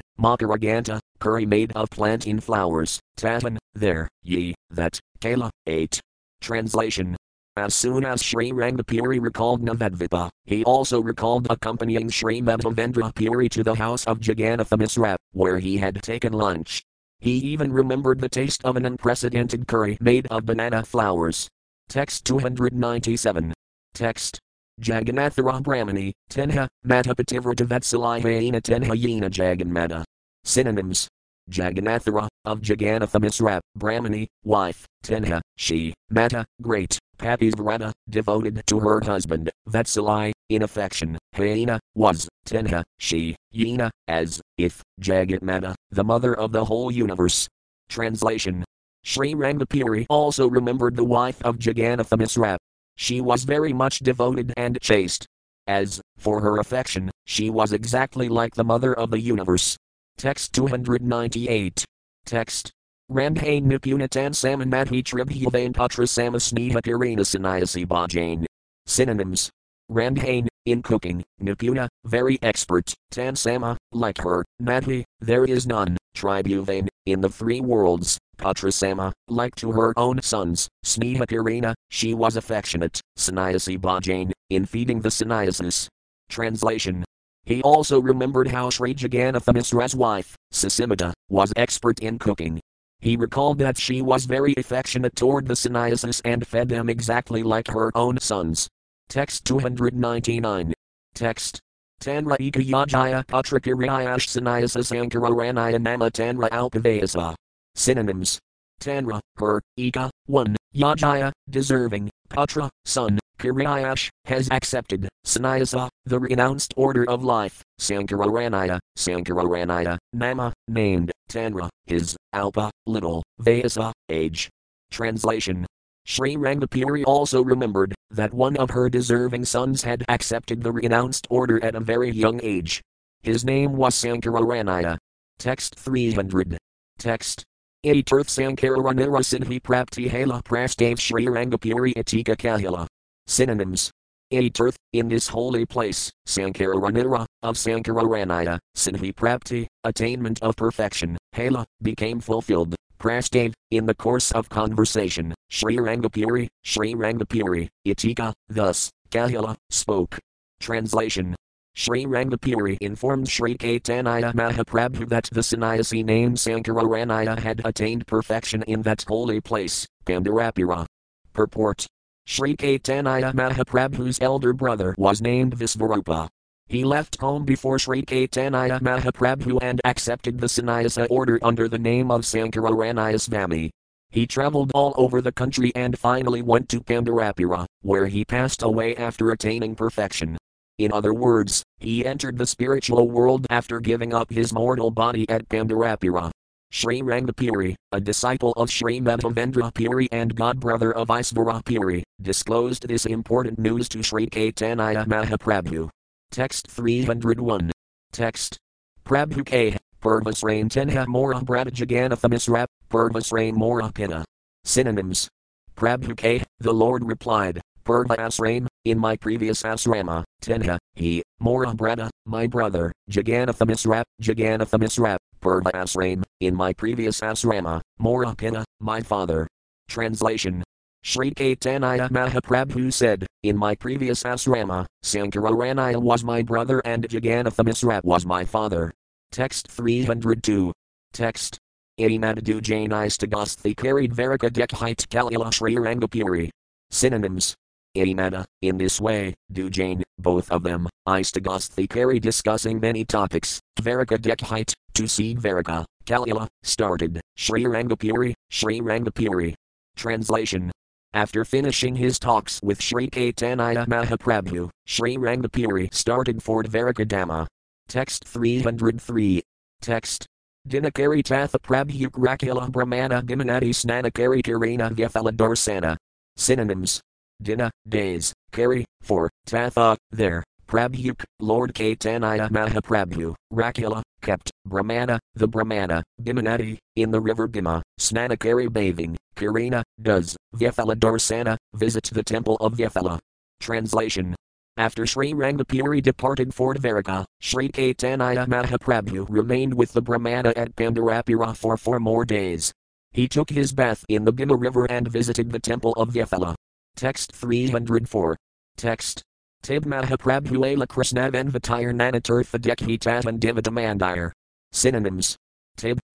[0.20, 6.00] Makaraganta, curry made of plantain flowers, Tatan, there, ye, that, Kala, ate.
[6.40, 7.17] Translation
[7.58, 13.64] as soon as Sri Rangapuri recalled Navadvipa, he also recalled accompanying Sri Madhavendra Puri to
[13.64, 16.84] the house of Jagannatha Misra, where he had taken lunch.
[17.20, 21.50] He even remembered the taste of an unprecedented curry made of banana flowers.
[21.90, 23.54] Text 297.
[23.94, 24.40] Text.
[24.80, 30.04] Jagannathara Brahmani, Tenha, Madhapativra Vatsalihayana Tenha Yena Jagannatha.
[30.44, 31.08] Synonyms.
[31.50, 39.50] Jagannathara, of Jagannatha Misra, Brahmani, wife, Tenha, she, Mata, great, Patisvrata, devoted to her husband,
[39.70, 46.66] Vatsalai, in affection, Hyena, was, Tenha, she, Yena, as, if, Jagatmata, the mother of the
[46.66, 47.48] whole universe.
[47.90, 48.64] Translation
[49.04, 52.58] Sri Rangapuri also remembered the wife of Jagannatha Misra.
[52.98, 55.26] She was very much devoted and chaste.
[55.66, 59.78] As, for her affection, she was exactly like the mother of the universe.
[60.18, 61.86] Text 298.
[62.26, 62.72] Text
[63.10, 68.46] Rambhain Nipunatan Samanmadhi Tribhilvain Patra Samasneha Kirina Sanayasi Bhajan.
[68.86, 69.50] Synonyms.
[69.90, 77.22] Rambhain, in cooking, Nipuna, very expert, Tansama, like her, Madhi, there is none, Tribuvain, in
[77.22, 83.78] the three worlds, Patrasama, like to her own sons, Sneha Pirina she was affectionate, Sannyasi
[83.78, 85.88] Bhajan, in feeding the sannyasis.
[86.30, 87.06] Translation
[87.48, 92.60] he also remembered how Sri Jagannatha Misra's wife, Sacimata, was expert in cooking,
[93.00, 97.68] he recalled that she was very affectionate toward the sannyasis and fed them exactly like
[97.68, 98.68] her own sons.
[99.10, 100.74] Text 299.
[101.14, 101.60] Text.
[102.02, 107.36] Tanra ika yajaya patrakiriyash sannyasis ankara ranaya nama tanra alpavayasa.
[107.76, 108.40] Synonyms.
[108.80, 117.08] Tanra, her, ika, one, yajaya, deserving, patra, son, Kiryayash, has accepted, Sannyasa, the renounced order
[117.10, 124.50] of life, Sankararanya, Sankararanya, Nama, named, Tanra, his, Alpa, little, Vayasa, age.
[124.92, 125.66] Translation
[126.06, 131.62] Sri Rangapuri also remembered that one of her deserving sons had accepted the renounced order
[131.64, 132.82] at a very young age.
[133.24, 134.98] His name was Sankararanya.
[135.38, 136.58] Text 300.
[136.98, 137.44] Text.
[137.86, 142.88] Etirth Sankaranira Siddhi Prapti Hala Prastav Sri Rangapuri Atika Kahila.
[143.28, 143.92] Synonyms.
[144.32, 152.20] Etirth, in this holy place, Sankaranira, of Sankaranaya, Siddhi Prapti, attainment of perfection, Hala, became
[152.20, 160.18] fulfilled, Prastave, in the course of conversation, Sri Rangapuri, Sri Rangapuri, Itika, thus, Kahila, spoke.
[160.60, 161.36] Translation
[161.76, 168.82] Sri Rangapuri informed Sri Caitanya Mahaprabhu that the sannyasi named Sankararanya had attained perfection in
[168.82, 170.88] that holy place, Pandarapura.
[171.34, 171.86] Purport
[172.26, 176.30] Sri Caitanya Mahaprabhu's elder brother was named Visvarupa.
[176.70, 182.12] He left home before Sri Caitanya Mahaprabhu and accepted the sannyasa order under the name
[182.12, 183.72] of Sankararanya Swami.
[184.10, 188.98] He traveled all over the country and finally went to Pandarapura, where he passed away
[188.98, 190.38] after attaining perfection.
[190.78, 195.48] In other words, he entered the spiritual world after giving up his mortal body at
[195.48, 196.32] Pandarapura.
[196.72, 203.06] Sri Rangapuri, a disciple of Sri Madhavendra Puri and godbrother of Isvara Puri, disclosed this
[203.06, 205.90] important news to Sri Caitanya Mahaprabhu.
[206.32, 207.72] Text 301.
[208.12, 208.58] Text.
[209.06, 209.78] Prabhu K.
[210.02, 214.24] Purvasrain Tenha Mora Bratajaganatha Purvasrain Mora Pina.
[214.64, 215.30] Synonyms.
[215.76, 216.44] Prabhu K.
[216.60, 222.92] The Lord replied, Purva Asrain, in my previous asrama, Tenha, he, Mora Brata, my brother,
[223.10, 229.48] Jagannatha Misrap, Purva Asrain, in my previous asrama, Mora Pina, my father.
[229.88, 230.64] Translation
[231.08, 238.04] Sri Caitanya Mahaprabhu said, In my previous asrama, Sankararanya was my brother and Jagannatha Misra
[238.04, 238.92] was my father.
[239.32, 240.74] Text 302.
[241.14, 241.58] Text.
[241.98, 246.50] Amadadu Jainistagosthi carried Varika Dekhite Kalila Sri Rangapuri.
[246.92, 247.56] Synonyms.
[247.96, 254.74] Amada, in this way, Dujain, both of them, Istagosthi carry discussing many topics, Varika Dekhite,
[254.94, 259.56] to see Varika, Kalila, started, Sri Rangapuri, Sri Rangapuri.
[259.96, 260.70] Translation
[261.18, 267.48] after finishing his talks with Sri Caitanya Mahaprabhu, Sri Rangapuri started for Dvarakadama.
[267.88, 269.42] Text 303.
[269.82, 270.28] Text.
[270.70, 275.98] Dinakari Tatha Prabhu Rakila Brahmana Dimanati Snanakari Kirina Vyathala Darsana.
[276.36, 277.02] Synonyms.
[277.42, 286.04] Dina, days, Kari, for, Tatha, there, Prabhuk, Lord Caitanya Mahaprabhu, Rakila, kept, Brahmana, the Brahmana,
[286.22, 292.74] Dimanati, in the river Bhima, Snanakari bathing, Kirina, does, Vyathala Darsana, visit the temple of
[292.74, 293.20] Vyathala.
[293.60, 294.36] Translation
[294.78, 301.58] after Sri Rangapuri departed for Dvaraka, Sri Caitanya Mahaprabhu remained with the Brahmana at Pandarapura
[301.58, 302.72] for four more days.
[303.12, 306.54] He took his bath in the Bhima river and visited the temple of Vyathala.
[306.96, 308.38] Text 304.
[308.78, 309.24] Text
[309.64, 314.32] Tib Mahaprabhu Ela Krishnavenvatire Nanatirtha Dekhi Tatan Dividamandir.
[314.72, 315.36] Synonyms.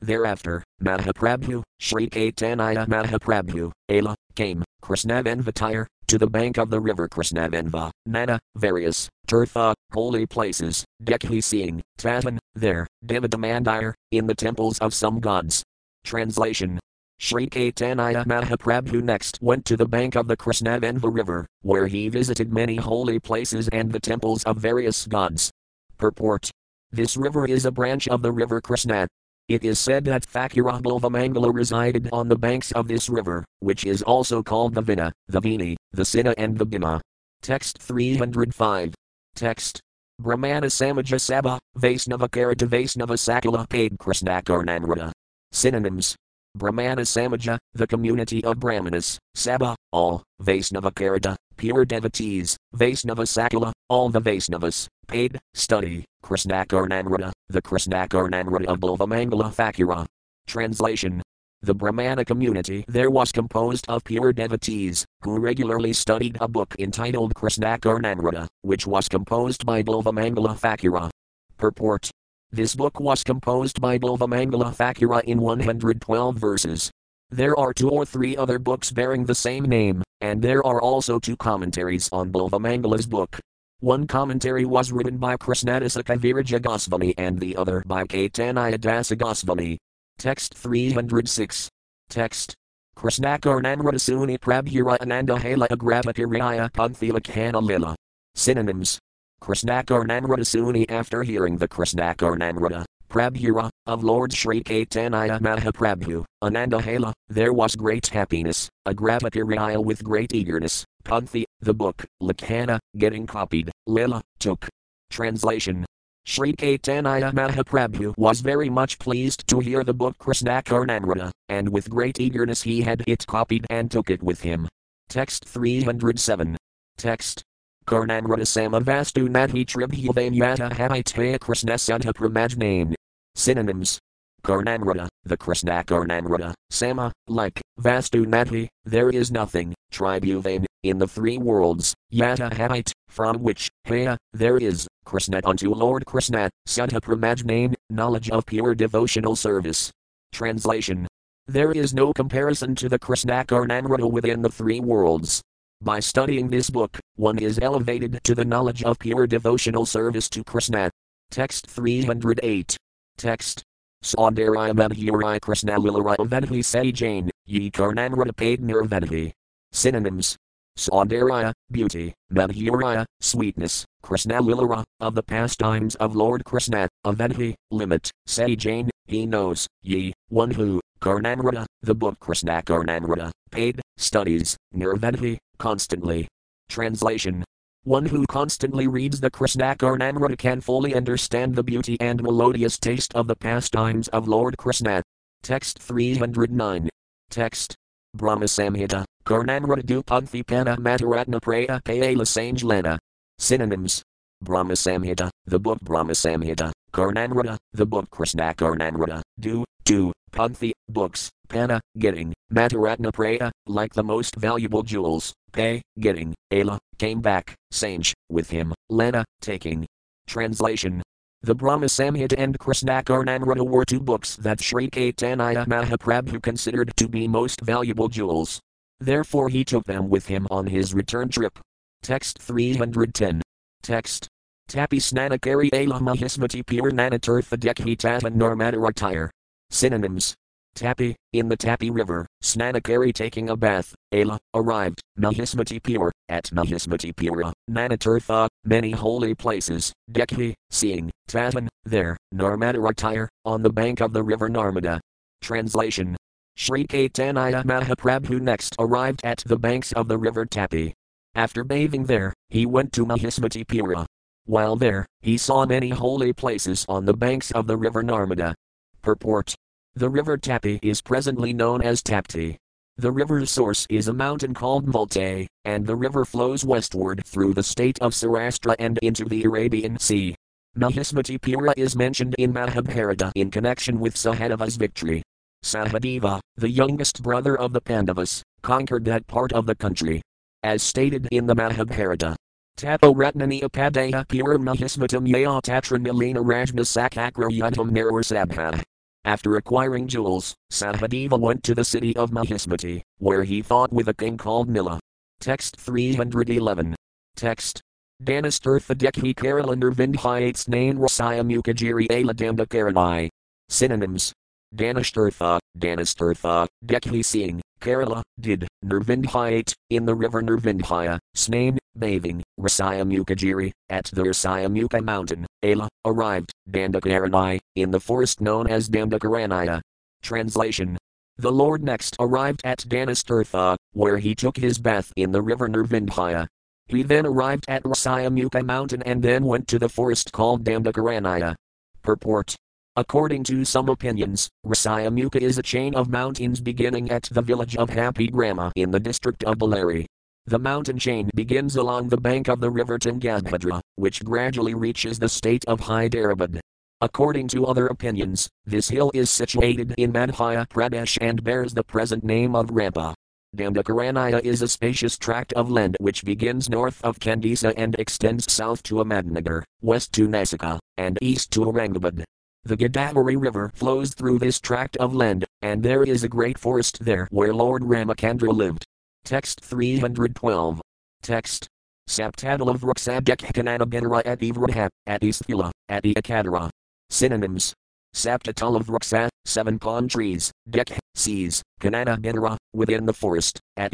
[0.03, 7.92] Thereafter, Mahaprabhu, Sri Caitanya Mahaprabhu, Ela, came, Krishnavenvatire, to the bank of the river Krishnavenva,
[8.05, 15.20] Nana, various, Tirtha, holy places, Dekhi seeing, Tatan, there, Dividamandir, in the temples of some
[15.20, 15.62] gods.
[16.05, 16.80] Translation
[17.20, 22.53] Sri Caitanya Mahaprabhu next went to the bank of the Krishnavenva river, where he visited
[22.53, 25.53] many holy places and the temples of various gods.
[25.96, 26.50] Purport
[26.90, 29.07] This river is a branch of the river Krishna.
[29.49, 34.03] It is said that Thakura Bilvamangala resided on the banks of this river, which is
[34.03, 37.01] also called the Vina, the Vini, the Sina, and the Bhima.
[37.43, 38.95] Text 305.
[39.34, 39.80] Text
[40.20, 45.11] Brahmana Samaja Sabha, Vaisnava Karata Vaisnava Sakala paid Krishnakarnamrita.
[45.51, 46.16] Synonyms
[46.55, 54.20] Brahmana Samaja, the community of Brahmanas, Sabha, all, Vaisnavakarita, pure devotees, Vaisnava Sakala, all the
[54.20, 60.04] Vaisnavas, paid, study, Krishnakarnamrita, the Krishnakarnamrita of Bilvamangala Thakura.
[60.48, 61.22] Translation
[61.64, 67.32] the Brahmana community there was composed of pure devotees, who regularly studied a book entitled
[67.36, 71.10] Krishnakarnamrita, which was composed by Bilvamangala Thakura.
[71.58, 72.10] Purport
[72.50, 76.90] this book was composed by Bilvamangala Thakura in 112 verses.
[77.30, 81.18] There are two or three other books bearing the same name, and there are also
[81.18, 83.38] two commentaries on Bilvamangala's book.
[83.80, 89.78] One commentary was written by Krishnadasa Kaviraja Goswami and the other by Caitanya Dasa Goswami.
[90.18, 91.68] Text 306.
[92.08, 92.54] Text.
[92.96, 97.96] Krishnakarnanradasuni Prabhura Ananda Hala Agravakiraya Panthilakana Lila.
[98.36, 99.00] Synonyms
[99.42, 108.06] Krishnakarnamrita after hearing the Krishnakarnamrita, Prabhura, of Lord Sri Caitanya Mahaprabhu, Anandahala, there was great
[108.06, 114.66] happiness, a Agravakiraya with great eagerness, Panthi, the book, Lakana, getting copied, Lila, took.
[115.10, 115.84] Translation
[116.24, 122.18] Sri Caitanya Mahaprabhu was very much pleased to hear the book Krishnakarnamrita, and with great
[122.18, 124.66] eagerness he had it copied and took it with him.
[125.10, 126.56] Text 307.
[126.96, 127.42] Text
[127.86, 132.94] Karnamrita vastu Nathi Tribhyavanyata Havitaya Krishnasudha Pramajnane.
[133.35, 133.99] Synonyms.
[134.45, 141.39] Karnamrita, the Krishna Karnamrita, Sama, like, Vastu Nati, there is nothing, Tribhuvan, in the three
[141.39, 147.74] worlds, Yata height, from which, Haya, there is, Krishna unto Lord Krishna, Sutta Pramaj name,
[147.89, 149.93] knowledge of pure devotional service.
[150.33, 151.07] Translation
[151.47, 155.41] There is no comparison to the Krishna Karnamrita within the three worlds.
[155.80, 160.43] By studying this book, one is elevated to the knowledge of pure devotional service to
[160.43, 160.91] Krishna.
[161.30, 162.76] Text 308.
[163.16, 163.62] Text.
[164.02, 169.32] Saundaraya Madhuri Krishna Lilara Vedhi Say Jain, Ye Karnamrita Paid Nirvedhi.
[169.72, 170.36] Synonyms.
[170.78, 178.56] Saundaraya, beauty, Madhuraya, sweetness, Krishna Lilara, of the pastimes of Lord Krishna, Avedhi, limit, Say
[178.56, 186.26] Jain, he knows, ye, one who, Karnamrita, the book Krishna Karnamrita, paid, studies, Nirvedhi, constantly.
[186.68, 187.44] Translation
[187.85, 193.12] one who constantly reads the Krishna Karnamrita can fully understand the beauty and melodious taste
[193.14, 195.03] of the pastimes of Lord Krishna.
[195.43, 196.89] Text 309.
[197.30, 197.74] Text.
[198.14, 202.99] Brahma Samhita, Karnamrita Dupanthi Pana Mataratna Praya Payala Sanjalana.
[203.39, 204.03] Synonyms.
[204.43, 211.28] Brahma Samhita, the book Brahma Samhita, Karnamrita, the book Krishna Karnamrita, Du, Tu, Panthi, books,
[211.51, 218.14] Pana, getting, Mataratna Praya, like the most valuable jewels, Pay, getting, Ayla, came back, Sanj,
[218.30, 219.84] with him, Lana, taking.
[220.26, 221.03] Translation
[221.43, 227.09] the Brahma Samhita and Krishna Karnamrita were two books that Sri Caitanya Mahaprabhu considered to
[227.09, 228.61] be most valuable jewels.
[229.01, 231.59] Therefore he took them with him on his return trip.
[232.01, 233.43] Text 310.
[233.82, 234.28] Text.
[234.68, 239.28] Tapi Snanakari Ala Mahismati Purnanatirtha Dekhi Tatan Narmadaratire.
[239.72, 240.34] Synonyms.
[240.74, 247.16] Tapi, in the Tapi river, Snanakari taking a bath, Ala, arrived, Mahismati pure, at Mahismati
[247.16, 254.12] pura, Nanatirtha, many holy places, Dekhi, seeing, Tatan, there, Narmada Narmadaratire, on the bank of
[254.12, 255.00] the river Narmada.
[255.40, 256.16] Translation.
[256.56, 260.92] Sri Caitanya Mahaprabhu next arrived at the banks of the river Tapi.
[261.34, 264.06] After bathing there, he went to Mahismati pura.
[264.44, 268.54] While there, he saw many holy places on the banks of the river Narmada.
[269.03, 269.55] Purport
[269.94, 272.57] the river Tapi is presently known as Tapti.
[272.96, 277.62] The river's source is a mountain called Multai, and the river flows westward through the
[277.62, 280.34] state of Saurashtra and into the Arabian Sea.
[280.78, 285.22] Mahismatipura is mentioned in Mahabharata in connection with Sahadevas victory.
[285.62, 290.22] Sahadeva, the youngest brother of the Pandavas, conquered that part of the country.
[290.62, 292.34] As stated in the Mahabharata,
[292.78, 298.82] Tapo Ratnani Upadaya Pura Mahismatam Yaya Tatranilina Rajna Sakakra Yudham Sabha.
[299.24, 304.14] After acquiring jewels, Sahadeva went to the city of Mahismati, where he fought with a
[304.14, 304.98] king called Nila.
[305.40, 306.96] Text 311.
[307.36, 307.80] Text.
[308.22, 313.28] Danastirtha Dekhi Karalandar Vindhyates Nain Rasaya Mukajiri Aladamda Karanai.
[313.68, 314.32] Synonyms.
[314.74, 324.05] Danashtirtha, Danastirtha, Dekhi seeing, Kerala, did, Nirvindhyate, in the river Nirvindhya, Snain, bathing, Rasayamukajiri, at
[324.12, 329.80] the Rasayamukha mountain, Ala, arrived, Dandakaranai, in the forest known as Dandakaranya.
[330.22, 330.97] Translation
[331.39, 336.47] The Lord next arrived at Danastirtha, where he took his bath in the river Nirvindhya.
[336.87, 341.57] He then arrived at Rasayamukha mountain and then went to the forest called Dandakaranya.
[342.01, 342.55] Purport
[342.95, 347.88] According to some opinions, Rasayamuka is a chain of mountains beginning at the village of
[347.88, 350.05] Hampi Grama in the district of Bellary.
[350.45, 355.30] The mountain chain begins along the bank of the river Tungabhadra, which gradually reaches the
[355.30, 356.61] state of Hyderabad.
[357.01, 362.22] According to other opinions, this hill is situated in Madhya Pradesh and bears the present
[362.22, 363.14] name of Rampa.
[363.57, 368.82] Dandakaranya is a spacious tract of land which begins north of Kandisa and extends south
[368.82, 372.24] to Ahmednagar, west to Nasika, and east to Aurangabad.
[372.64, 377.04] The Godavari River flows through this tract of land, and there is a great forest
[377.04, 378.84] there where Lord Ramachandra lived.
[379.24, 380.80] Text 312.
[381.22, 381.66] Text.
[382.08, 386.70] Saptadala Vruksadekhanana Benra at Ivraha, at Isthila, at Eakadara.
[387.10, 387.74] Synonyms.
[388.14, 393.92] Saptatala Vruksa, seven palm trees, Dek, seas, Kanana Benra, within the forest, at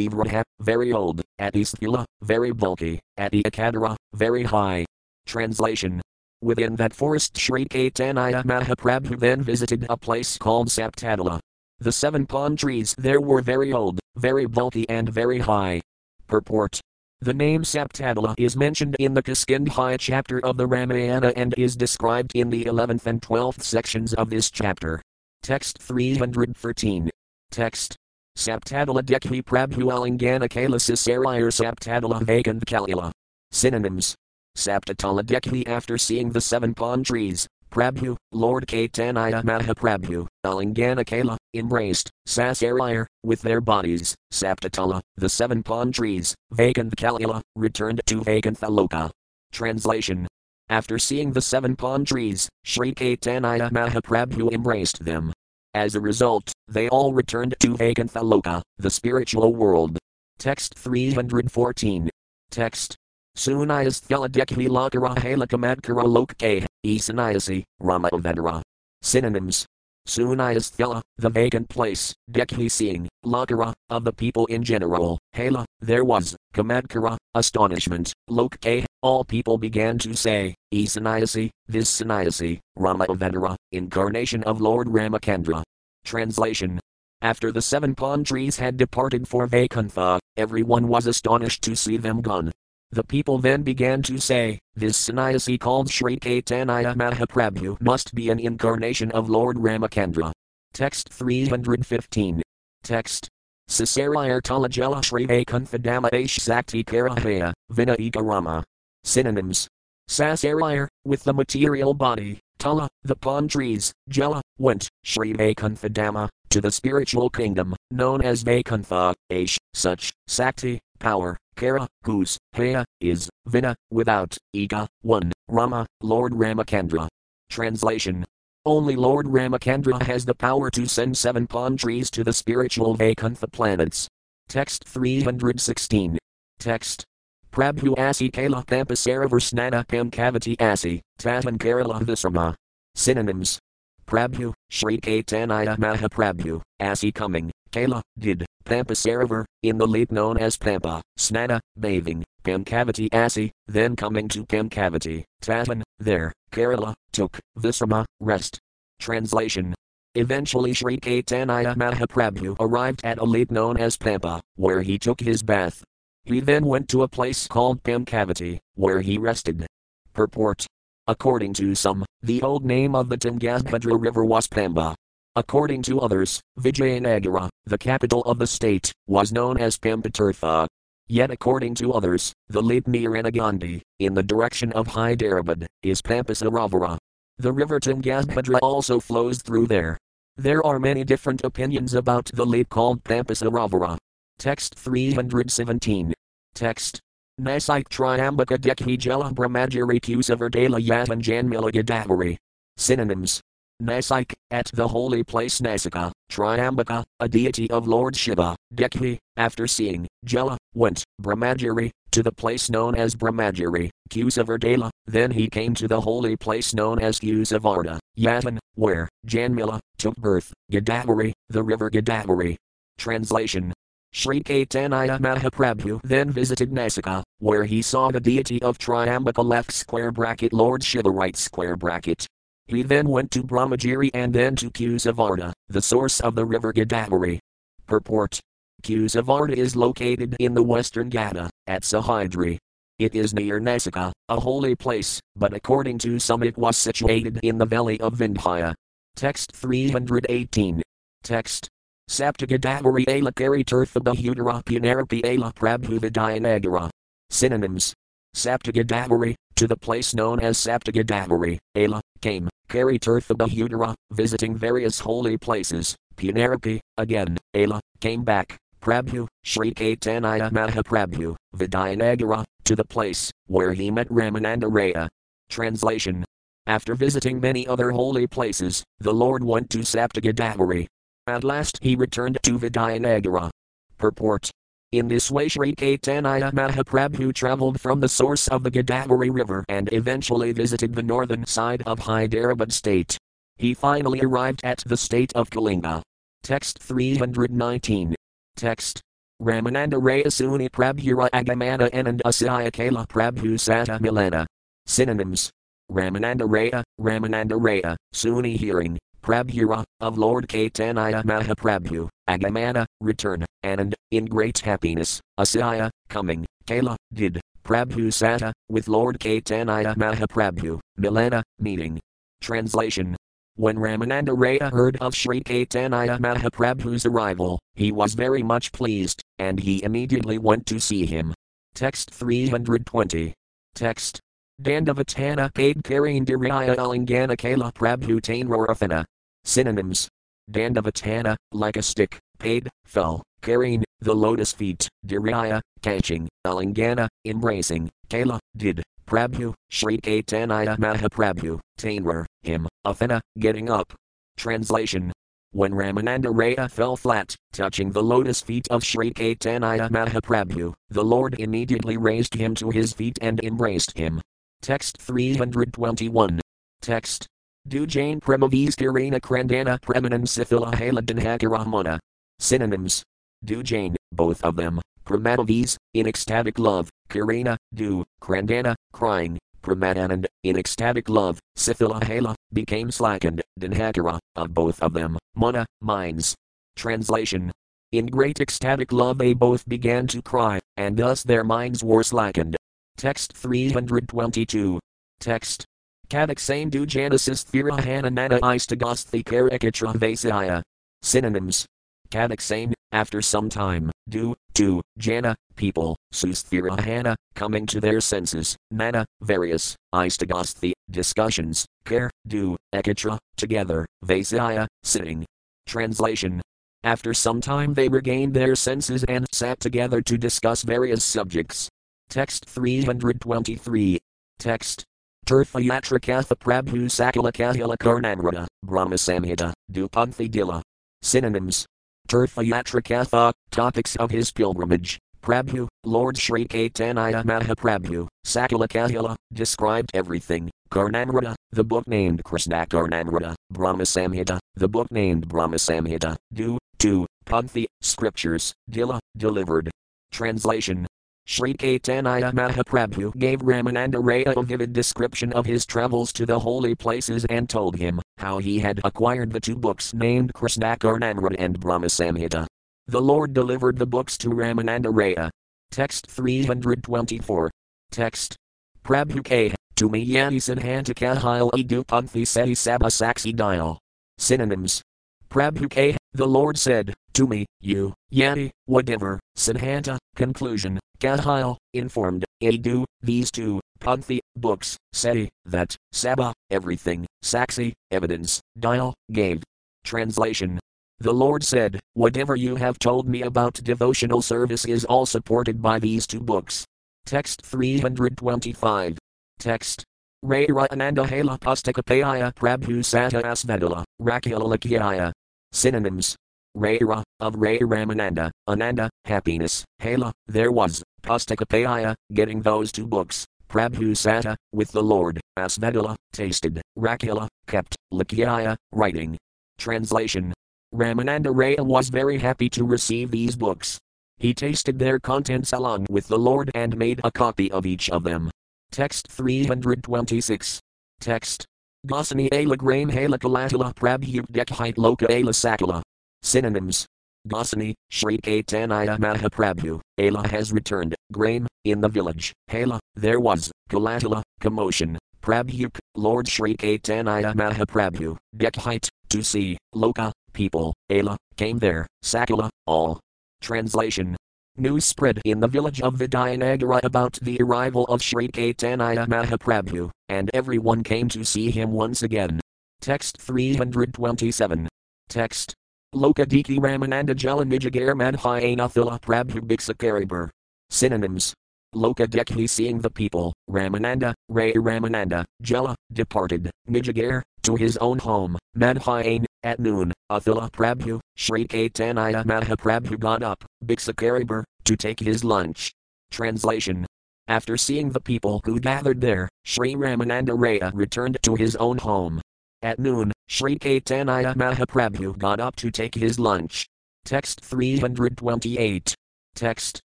[0.61, 4.85] very old, at Isthila, very bulky, at Eakadara, very high.
[5.25, 6.03] Translation
[6.41, 11.41] Within that forest Sri Caitanya Mahaprabhu then visited a place called Saptatala.
[11.81, 15.81] The seven palm trees there were very old, very bulky and very high.
[16.27, 16.81] Purport
[17.21, 22.31] the name Saptatala is mentioned in the Kiskindhya chapter of the Ramayana and is described
[22.37, 25.03] in the 11th and 12th sections of this chapter.
[25.43, 27.11] Text 313.
[27.51, 27.97] Text.
[28.37, 33.11] Saptadala Dekhi Prabhu Alingana Kalasa Sarayar Saptadala Vakand Kalila.
[33.51, 34.15] Synonyms
[34.59, 42.11] Saptatala Dekhi after seeing the seven palm trees, Prabhu, Lord Caitanya Mahaprabhu, Alingana Kala, embraced,
[42.27, 49.13] Sasarayar, with their bodies, Saptatala, the seven palm trees, Vaikuntha returned to Vaikuntha
[49.53, 50.27] Translation
[50.69, 55.33] After seeing the seven palm trees, Sri Caitanya Mahaprabhu embraced them.
[55.75, 59.99] As a result, they all returned to Vaikuntha the spiritual world.
[60.41, 62.11] Text 314.
[62.51, 62.97] Text
[63.39, 68.61] Sunayas Thaladekhi Lakara Halakamadkara Lokke, Esanayasi, Rama Vedara.
[69.01, 69.65] Synonyms.
[70.09, 76.05] Sunayas Thala, the vacant place, Dekhi seeing, Lakara, of the people in general, Hala, there
[76.05, 84.43] was, Kamadkara, astonishment, Lokke, all people began to say, Esanayasi, this Sannyasi, Rama Vedara, incarnation
[84.43, 85.63] of Lord Ramachandra.
[86.05, 86.81] Translation.
[87.23, 92.21] After the seven palm trees had departed for Vaikuntha, everyone was astonished to see them
[92.21, 92.51] gone.
[92.91, 98.39] The people then began to say, This sannyasi called Sri Caitanya Mahaprabhu must be an
[98.39, 100.33] incarnation of Lord Ramachandra.
[100.73, 102.43] Text 315.
[102.83, 103.29] Text.
[103.69, 108.65] Sasarayar Talajela Sri Vaikuntha Aish Sakti Karahaya, Vinayika Rama.
[109.05, 109.69] Synonyms.
[110.09, 116.73] Sasarayar, with the material body, Tala, the palm trees, Jela, went, Sri Vaikuntha to the
[116.73, 124.39] spiritual kingdom, known as Vaikuntha, Aish, such, Sakti, power, Kara, whose, Haya, is, Vina, without,
[124.53, 127.09] Ika, one, Rama, Lord Ramachandra.
[127.51, 128.25] Translation
[128.65, 133.49] Only Lord Ramachandra has the power to send seven palm trees to the spiritual Vaikuntha
[133.49, 134.07] planets.
[134.49, 136.17] Text 316.
[136.61, 137.05] Text.
[137.51, 142.55] Prabhu Asi Kala Pampasaravar Snana Pamkavati Asi, Tatan Kerala Visrama.
[142.95, 143.59] Synonyms.
[144.07, 151.03] Prabhu, Sri Caitanya Mahaprabhu, Asi coming, Kala, did, Pampasaravar, in the lake known as Pampa,
[151.19, 158.59] Snana, bathing, Pamkavati Asi, then coming to Pamkavati, Tatan, there, Kerala, took, Visrama, rest.
[158.99, 159.75] Translation
[160.15, 165.43] Eventually Sri Caitanya Mahaprabhu arrived at a lake known as Pampa, where he took his
[165.43, 165.85] bath.
[166.25, 169.67] He then went to a place called Pamkavati, where he rested.
[170.13, 170.67] Purport
[171.07, 174.95] According to some, the old name of the Tungabhadra river was Pamba,
[175.37, 180.67] According to others, Vijayanagara, the capital of the state, was known as Pampatirtha.
[181.07, 186.99] Yet according to others, the lake near Anagandi, in the direction of Hyderabad, is Pampasaravara.
[187.39, 189.97] The river Tungabhadra also flows through there.
[190.37, 193.97] There are many different opinions about the lake called Pampasaravara.
[194.39, 196.15] Text 317.
[196.55, 197.01] Text.
[197.41, 202.37] Nasik Triambaka Dekhi Jela Brahmagiri Kusavardala Yatan Janmila Gadavari.
[202.77, 203.41] Synonyms
[203.81, 210.07] Nasik, at the holy place Nasika, Triambaka, a deity of Lord Shiva, Dekhi, after seeing,
[210.25, 216.01] Jela, went, Brahmagiri, to the place known as Brahmagiri, Kusavardala, then he came to the
[216.01, 222.57] holy place known as Kusavarda, Yatan, where, Janmila, took birth, Godavari, the river Godavari.
[222.99, 223.73] Translation
[224.13, 230.11] Sri Caitanya Mahaprabhu then visited Nasika, where he saw the deity of Triambaka left square
[230.11, 232.27] bracket Lord Shiva right square bracket.
[232.69, 237.39] He then went to Brahmagiri and then to Kusavarda, the source of the river Godavari.
[237.87, 238.41] Purport
[238.83, 242.59] Kusavarda is located in the western Ghata, at Sahyadri.
[242.99, 247.57] It is near Nasika, a holy place, but according to some it was situated in
[247.57, 248.75] the valley of Vindhya.
[249.17, 250.83] Text 318.
[251.23, 251.69] Text.
[252.11, 256.91] Saptagadavari Ala Karitirthabahudara Punarapi Ala Prabhuvidayanagara.
[257.31, 257.95] Synonyms.
[258.39, 265.97] Saptagadavari, to the place known as Saptagadavari, Ala, came, Kari Tirthabahudara, visiting various holy places,
[266.15, 273.91] Punarapi, again, Ala, came back, Prabhu, Sri Caitanya Mahaprabhu, Vidyanagara, to the place where he
[273.91, 275.09] met Ramananda Raya.
[275.51, 276.25] Translation
[276.69, 280.87] After visiting many other holy places, the Lord went to Saptagadavari.
[281.27, 283.51] At last he returned to Vidyanagara.
[283.97, 284.51] Purport
[284.93, 289.93] in this way Sri Caitanya Mahaprabhu traveled from the source of the Godavari river and
[289.93, 293.19] eventually visited the northern side of Hyderabad state.
[293.57, 296.03] He finally arrived at the state of Kalinga.
[296.43, 298.15] Text 319.
[298.57, 299.01] Text.
[299.43, 304.47] Ramananda Rayasuni Prabhura Agamana Anand Asaya Kala Prabhu Sata Milana.
[304.87, 305.51] Synonyms.
[305.91, 314.25] Ramananda Raya, Ramananda Raya, Suni hearing, Prabhura, of Lord Caitanya Mahaprabhu, Agamana, return, Anand, in
[314.25, 322.01] great happiness, Asaya, coming, Kala, did, Prabhu Sata, uh, with Lord Caitanya Mahaprabhu, Milana, meeting.
[322.41, 323.15] Translation
[323.57, 329.61] When Ramananda Raya heard of Sri Caitanya Mahaprabhu's arrival, he was very much pleased, and
[329.61, 331.35] he immediately went to see him.
[331.75, 333.35] Text 320.
[333.75, 334.21] Text
[334.63, 339.05] Dandavatana paid carrying Diraya Alingana Kala Prabhu Tainrorafana.
[339.45, 340.09] Synonyms.
[340.51, 348.41] Dandavatana, like a stick, paid, fell, carrying, the lotus feet, Diraya, catching, Alingana, embracing, Kala,
[348.57, 353.93] did, Prabhu, Sri Caitanya Mahaprabhu, Tainrar, him, Afana, getting up.
[354.37, 355.13] Translation
[355.53, 361.41] when Ramananda Raya fell flat, touching the lotus feet of Sri Caitanya Mahaprabhu, the Lord
[361.41, 364.21] immediately raised him to his feet and embraced him.
[364.61, 366.41] Text 321.
[366.83, 367.27] Text.
[367.69, 371.99] Dujain Premavis Kirina Krandana Premanan Sithila Haladanhakaramana.
[372.39, 373.03] Synonyms.
[373.45, 381.09] Dujain, both of them, Pramadavis, in ecstatic love, Kirina, du, Krandana, crying, Pramadanand, in ecstatic
[381.09, 386.35] love, Sifila Sithila became slackened, Danhakara, of both of them, Mana, minds.
[386.75, 387.53] Translation.
[387.93, 392.57] In great ecstatic love they both began to cry, and thus their minds were slackened.
[392.97, 394.81] Text 322.
[395.21, 395.67] Text.
[396.11, 400.63] Kavaksame du Genesis Thira Hananana Istagosthi Karikatra Vasaya.
[401.03, 401.67] Synonyms.
[402.11, 409.05] Kavaksame, after some time, do, to, Jana, people, Susthira Hana, coming to their senses, Nana,
[409.21, 415.27] various, Istagosthi, discussions, care, do, Ekatra, together, Vasaya, sitting.
[415.67, 416.41] Translation.
[416.85, 421.69] After some time they regained their senses and sat together to discuss various subjects.
[422.09, 423.99] Text 323.
[424.39, 424.85] Text.
[425.29, 430.63] Tirthayatrakatha Prabhu Sakala Kahila Karnamrata, Brahma Samhita, Dupanthi Dila.
[431.03, 431.67] Synonyms.
[432.09, 434.99] Tirthayatrakatha, topics of his pilgrimage.
[435.23, 440.49] Prabhu, Lord Sri Caitanya Mahaprabhu, Sakala Kahila, described everything.
[440.71, 447.07] Karnamrata, the book named Krishna Karnamrata, Brahma Samhita, the book named Brahma Samhita, Du, to,
[447.27, 449.71] Panthi, scriptures, Dila, delivered.
[450.11, 450.87] Translation
[451.29, 456.75] Sri Caitanya Mahaprabhu gave Ramananda Raya a vivid description of his travels to the holy
[456.75, 461.89] places and told him how he had acquired the two books named Krishnakarnamrita and Brahma
[461.89, 462.47] Samhita.
[462.87, 465.29] The Lord delivered the books to Ramananda Raya.
[465.71, 467.51] Text 324.
[467.91, 468.35] Text.
[468.83, 469.55] Prabhu K.
[469.77, 473.79] To me yani Siddhanta Kahil Edu Panthi Seti Saksi Dial.
[474.17, 474.81] Synonyms.
[475.29, 475.98] Prabhu K.
[476.15, 483.61] The Lord said, To me, you, Yani, whatever, Siddhanta, conclusion, Kahil, informed, Edu, these two,
[483.81, 489.43] Panthi, books, Seti, that, Saba, everything, Saksi, evidence, Dial, gave.
[489.85, 490.59] Translation.
[491.01, 495.79] The Lord said, Whatever you have told me about devotional service is all supported by
[495.79, 496.65] these two books.
[497.05, 498.99] Text 325.
[499.39, 499.85] Text.
[500.25, 505.13] Raira Ananda Hala Pustakapaya Prabhu Sata Asvedala, Rakilalakyaya.
[505.53, 506.17] Synonyms.
[506.57, 513.93] Raira, of Ray Ramananda, Ananda, happiness, Hala, there was, Pustakapaya, getting those two books, Prabhu
[513.93, 519.17] Sata, with the Lord, Asvedala, tasted, Rakila, kept, Lakyaya, writing.
[519.59, 520.33] Translation.
[520.75, 523.79] Ramananda Raya was very happy to receive these books.
[524.19, 528.03] He tasted their contents along with the Lord and made a copy of each of
[528.03, 528.31] them.
[528.71, 530.61] Text 326.
[531.01, 531.47] Text.
[531.89, 535.83] Gosani ala grain hala kalatala prabhyuk dekhite loka ala sakala.
[536.23, 536.87] Synonyms.
[537.27, 544.23] Gosani, Sri Caitanya Mahaprabhu, Ala has returned, Graham, in the village, Hala, there was, Kalatala,
[544.41, 552.49] commotion, Prabhyuk, Lord Sri Caitanya Mahaprabhu, Dekhite, to see, Loka, people, Ala, came there, Sakala,
[552.67, 553.01] all.
[553.41, 554.17] Translation
[554.61, 560.29] News spread in the village of Vidyanagara about the arrival of Sri Caitanya Mahaprabhu, and
[560.35, 562.41] everyone came to see him once again.
[562.81, 564.69] Text 327.
[565.09, 565.55] Text.
[565.95, 570.31] Lokadiki Ramananda Jala Nijagar Madhyanathila Prabhu Bixakaribar.
[570.71, 571.35] Synonyms.
[571.75, 579.25] Lokadekhi seeing the people, Ramananda, Ray Ramananda, Jela, departed, Nijagar, to his own home, Madhyan,
[579.43, 585.71] at noon, Athila Prabhu, Sri Caitanya Mahaprabhu got up, Bixakaribar, to take his lunch.
[586.11, 586.87] Translation.
[587.29, 592.21] After seeing the people who gathered there, Sri Ramananda Raya returned to his own home.
[592.63, 596.67] At noon, Sri Caitanya Mahaprabhu got up to take his lunch.
[597.05, 598.95] Text 328.
[599.35, 599.81] Text.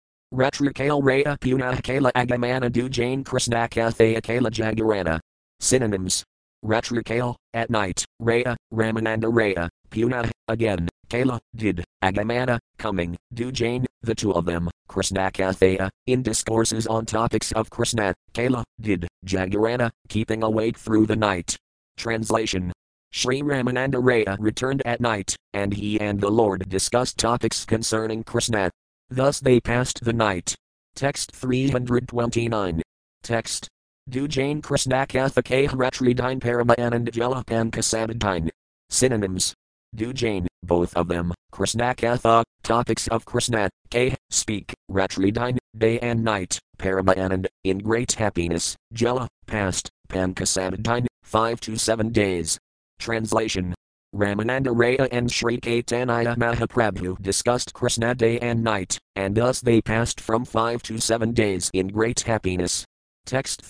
[0.33, 5.19] Ratrikale Raya Punah Kala Agamana Du Jain Krishnakathaya Kala Jagarana.
[5.59, 6.23] Synonyms.
[6.63, 14.15] Ratrikale, at night, Raya, Ramananda Raya, Punah, again, Kala, did, Agamana, coming, Du Jain, the
[14.15, 20.77] two of them, Krishnakathaya, in discourses on topics of Krishna, Kala, did, Jagarana, keeping awake
[20.77, 21.57] through the night.
[21.97, 22.71] Translation
[23.11, 28.71] Sri Ramananda Raya returned at night, and he and the Lord discussed topics concerning Krishna.
[29.11, 30.55] Thus they passed the night.
[30.95, 32.81] Text 329.
[33.21, 33.67] Text.
[34.09, 38.49] Dujain Krishnakatha Kahratridine Paramayanand Jalapan Kasadadine.
[38.89, 39.53] Synonyms.
[39.93, 47.47] Dujain, both of them, Krishnakatha, topics of Krishna, K, speak, Ratridine, day and night, Paramayanand,
[47.65, 52.57] in great happiness, Jala, past, Pankasadadine, five to seven days.
[52.99, 53.75] Translation
[54.13, 60.19] Ramananda Raya and Sri Caitanya Mahaprabhu discussed Krishna day and night, and thus they passed
[60.19, 62.85] from five to seven days in great happiness.
[63.25, 63.61] Text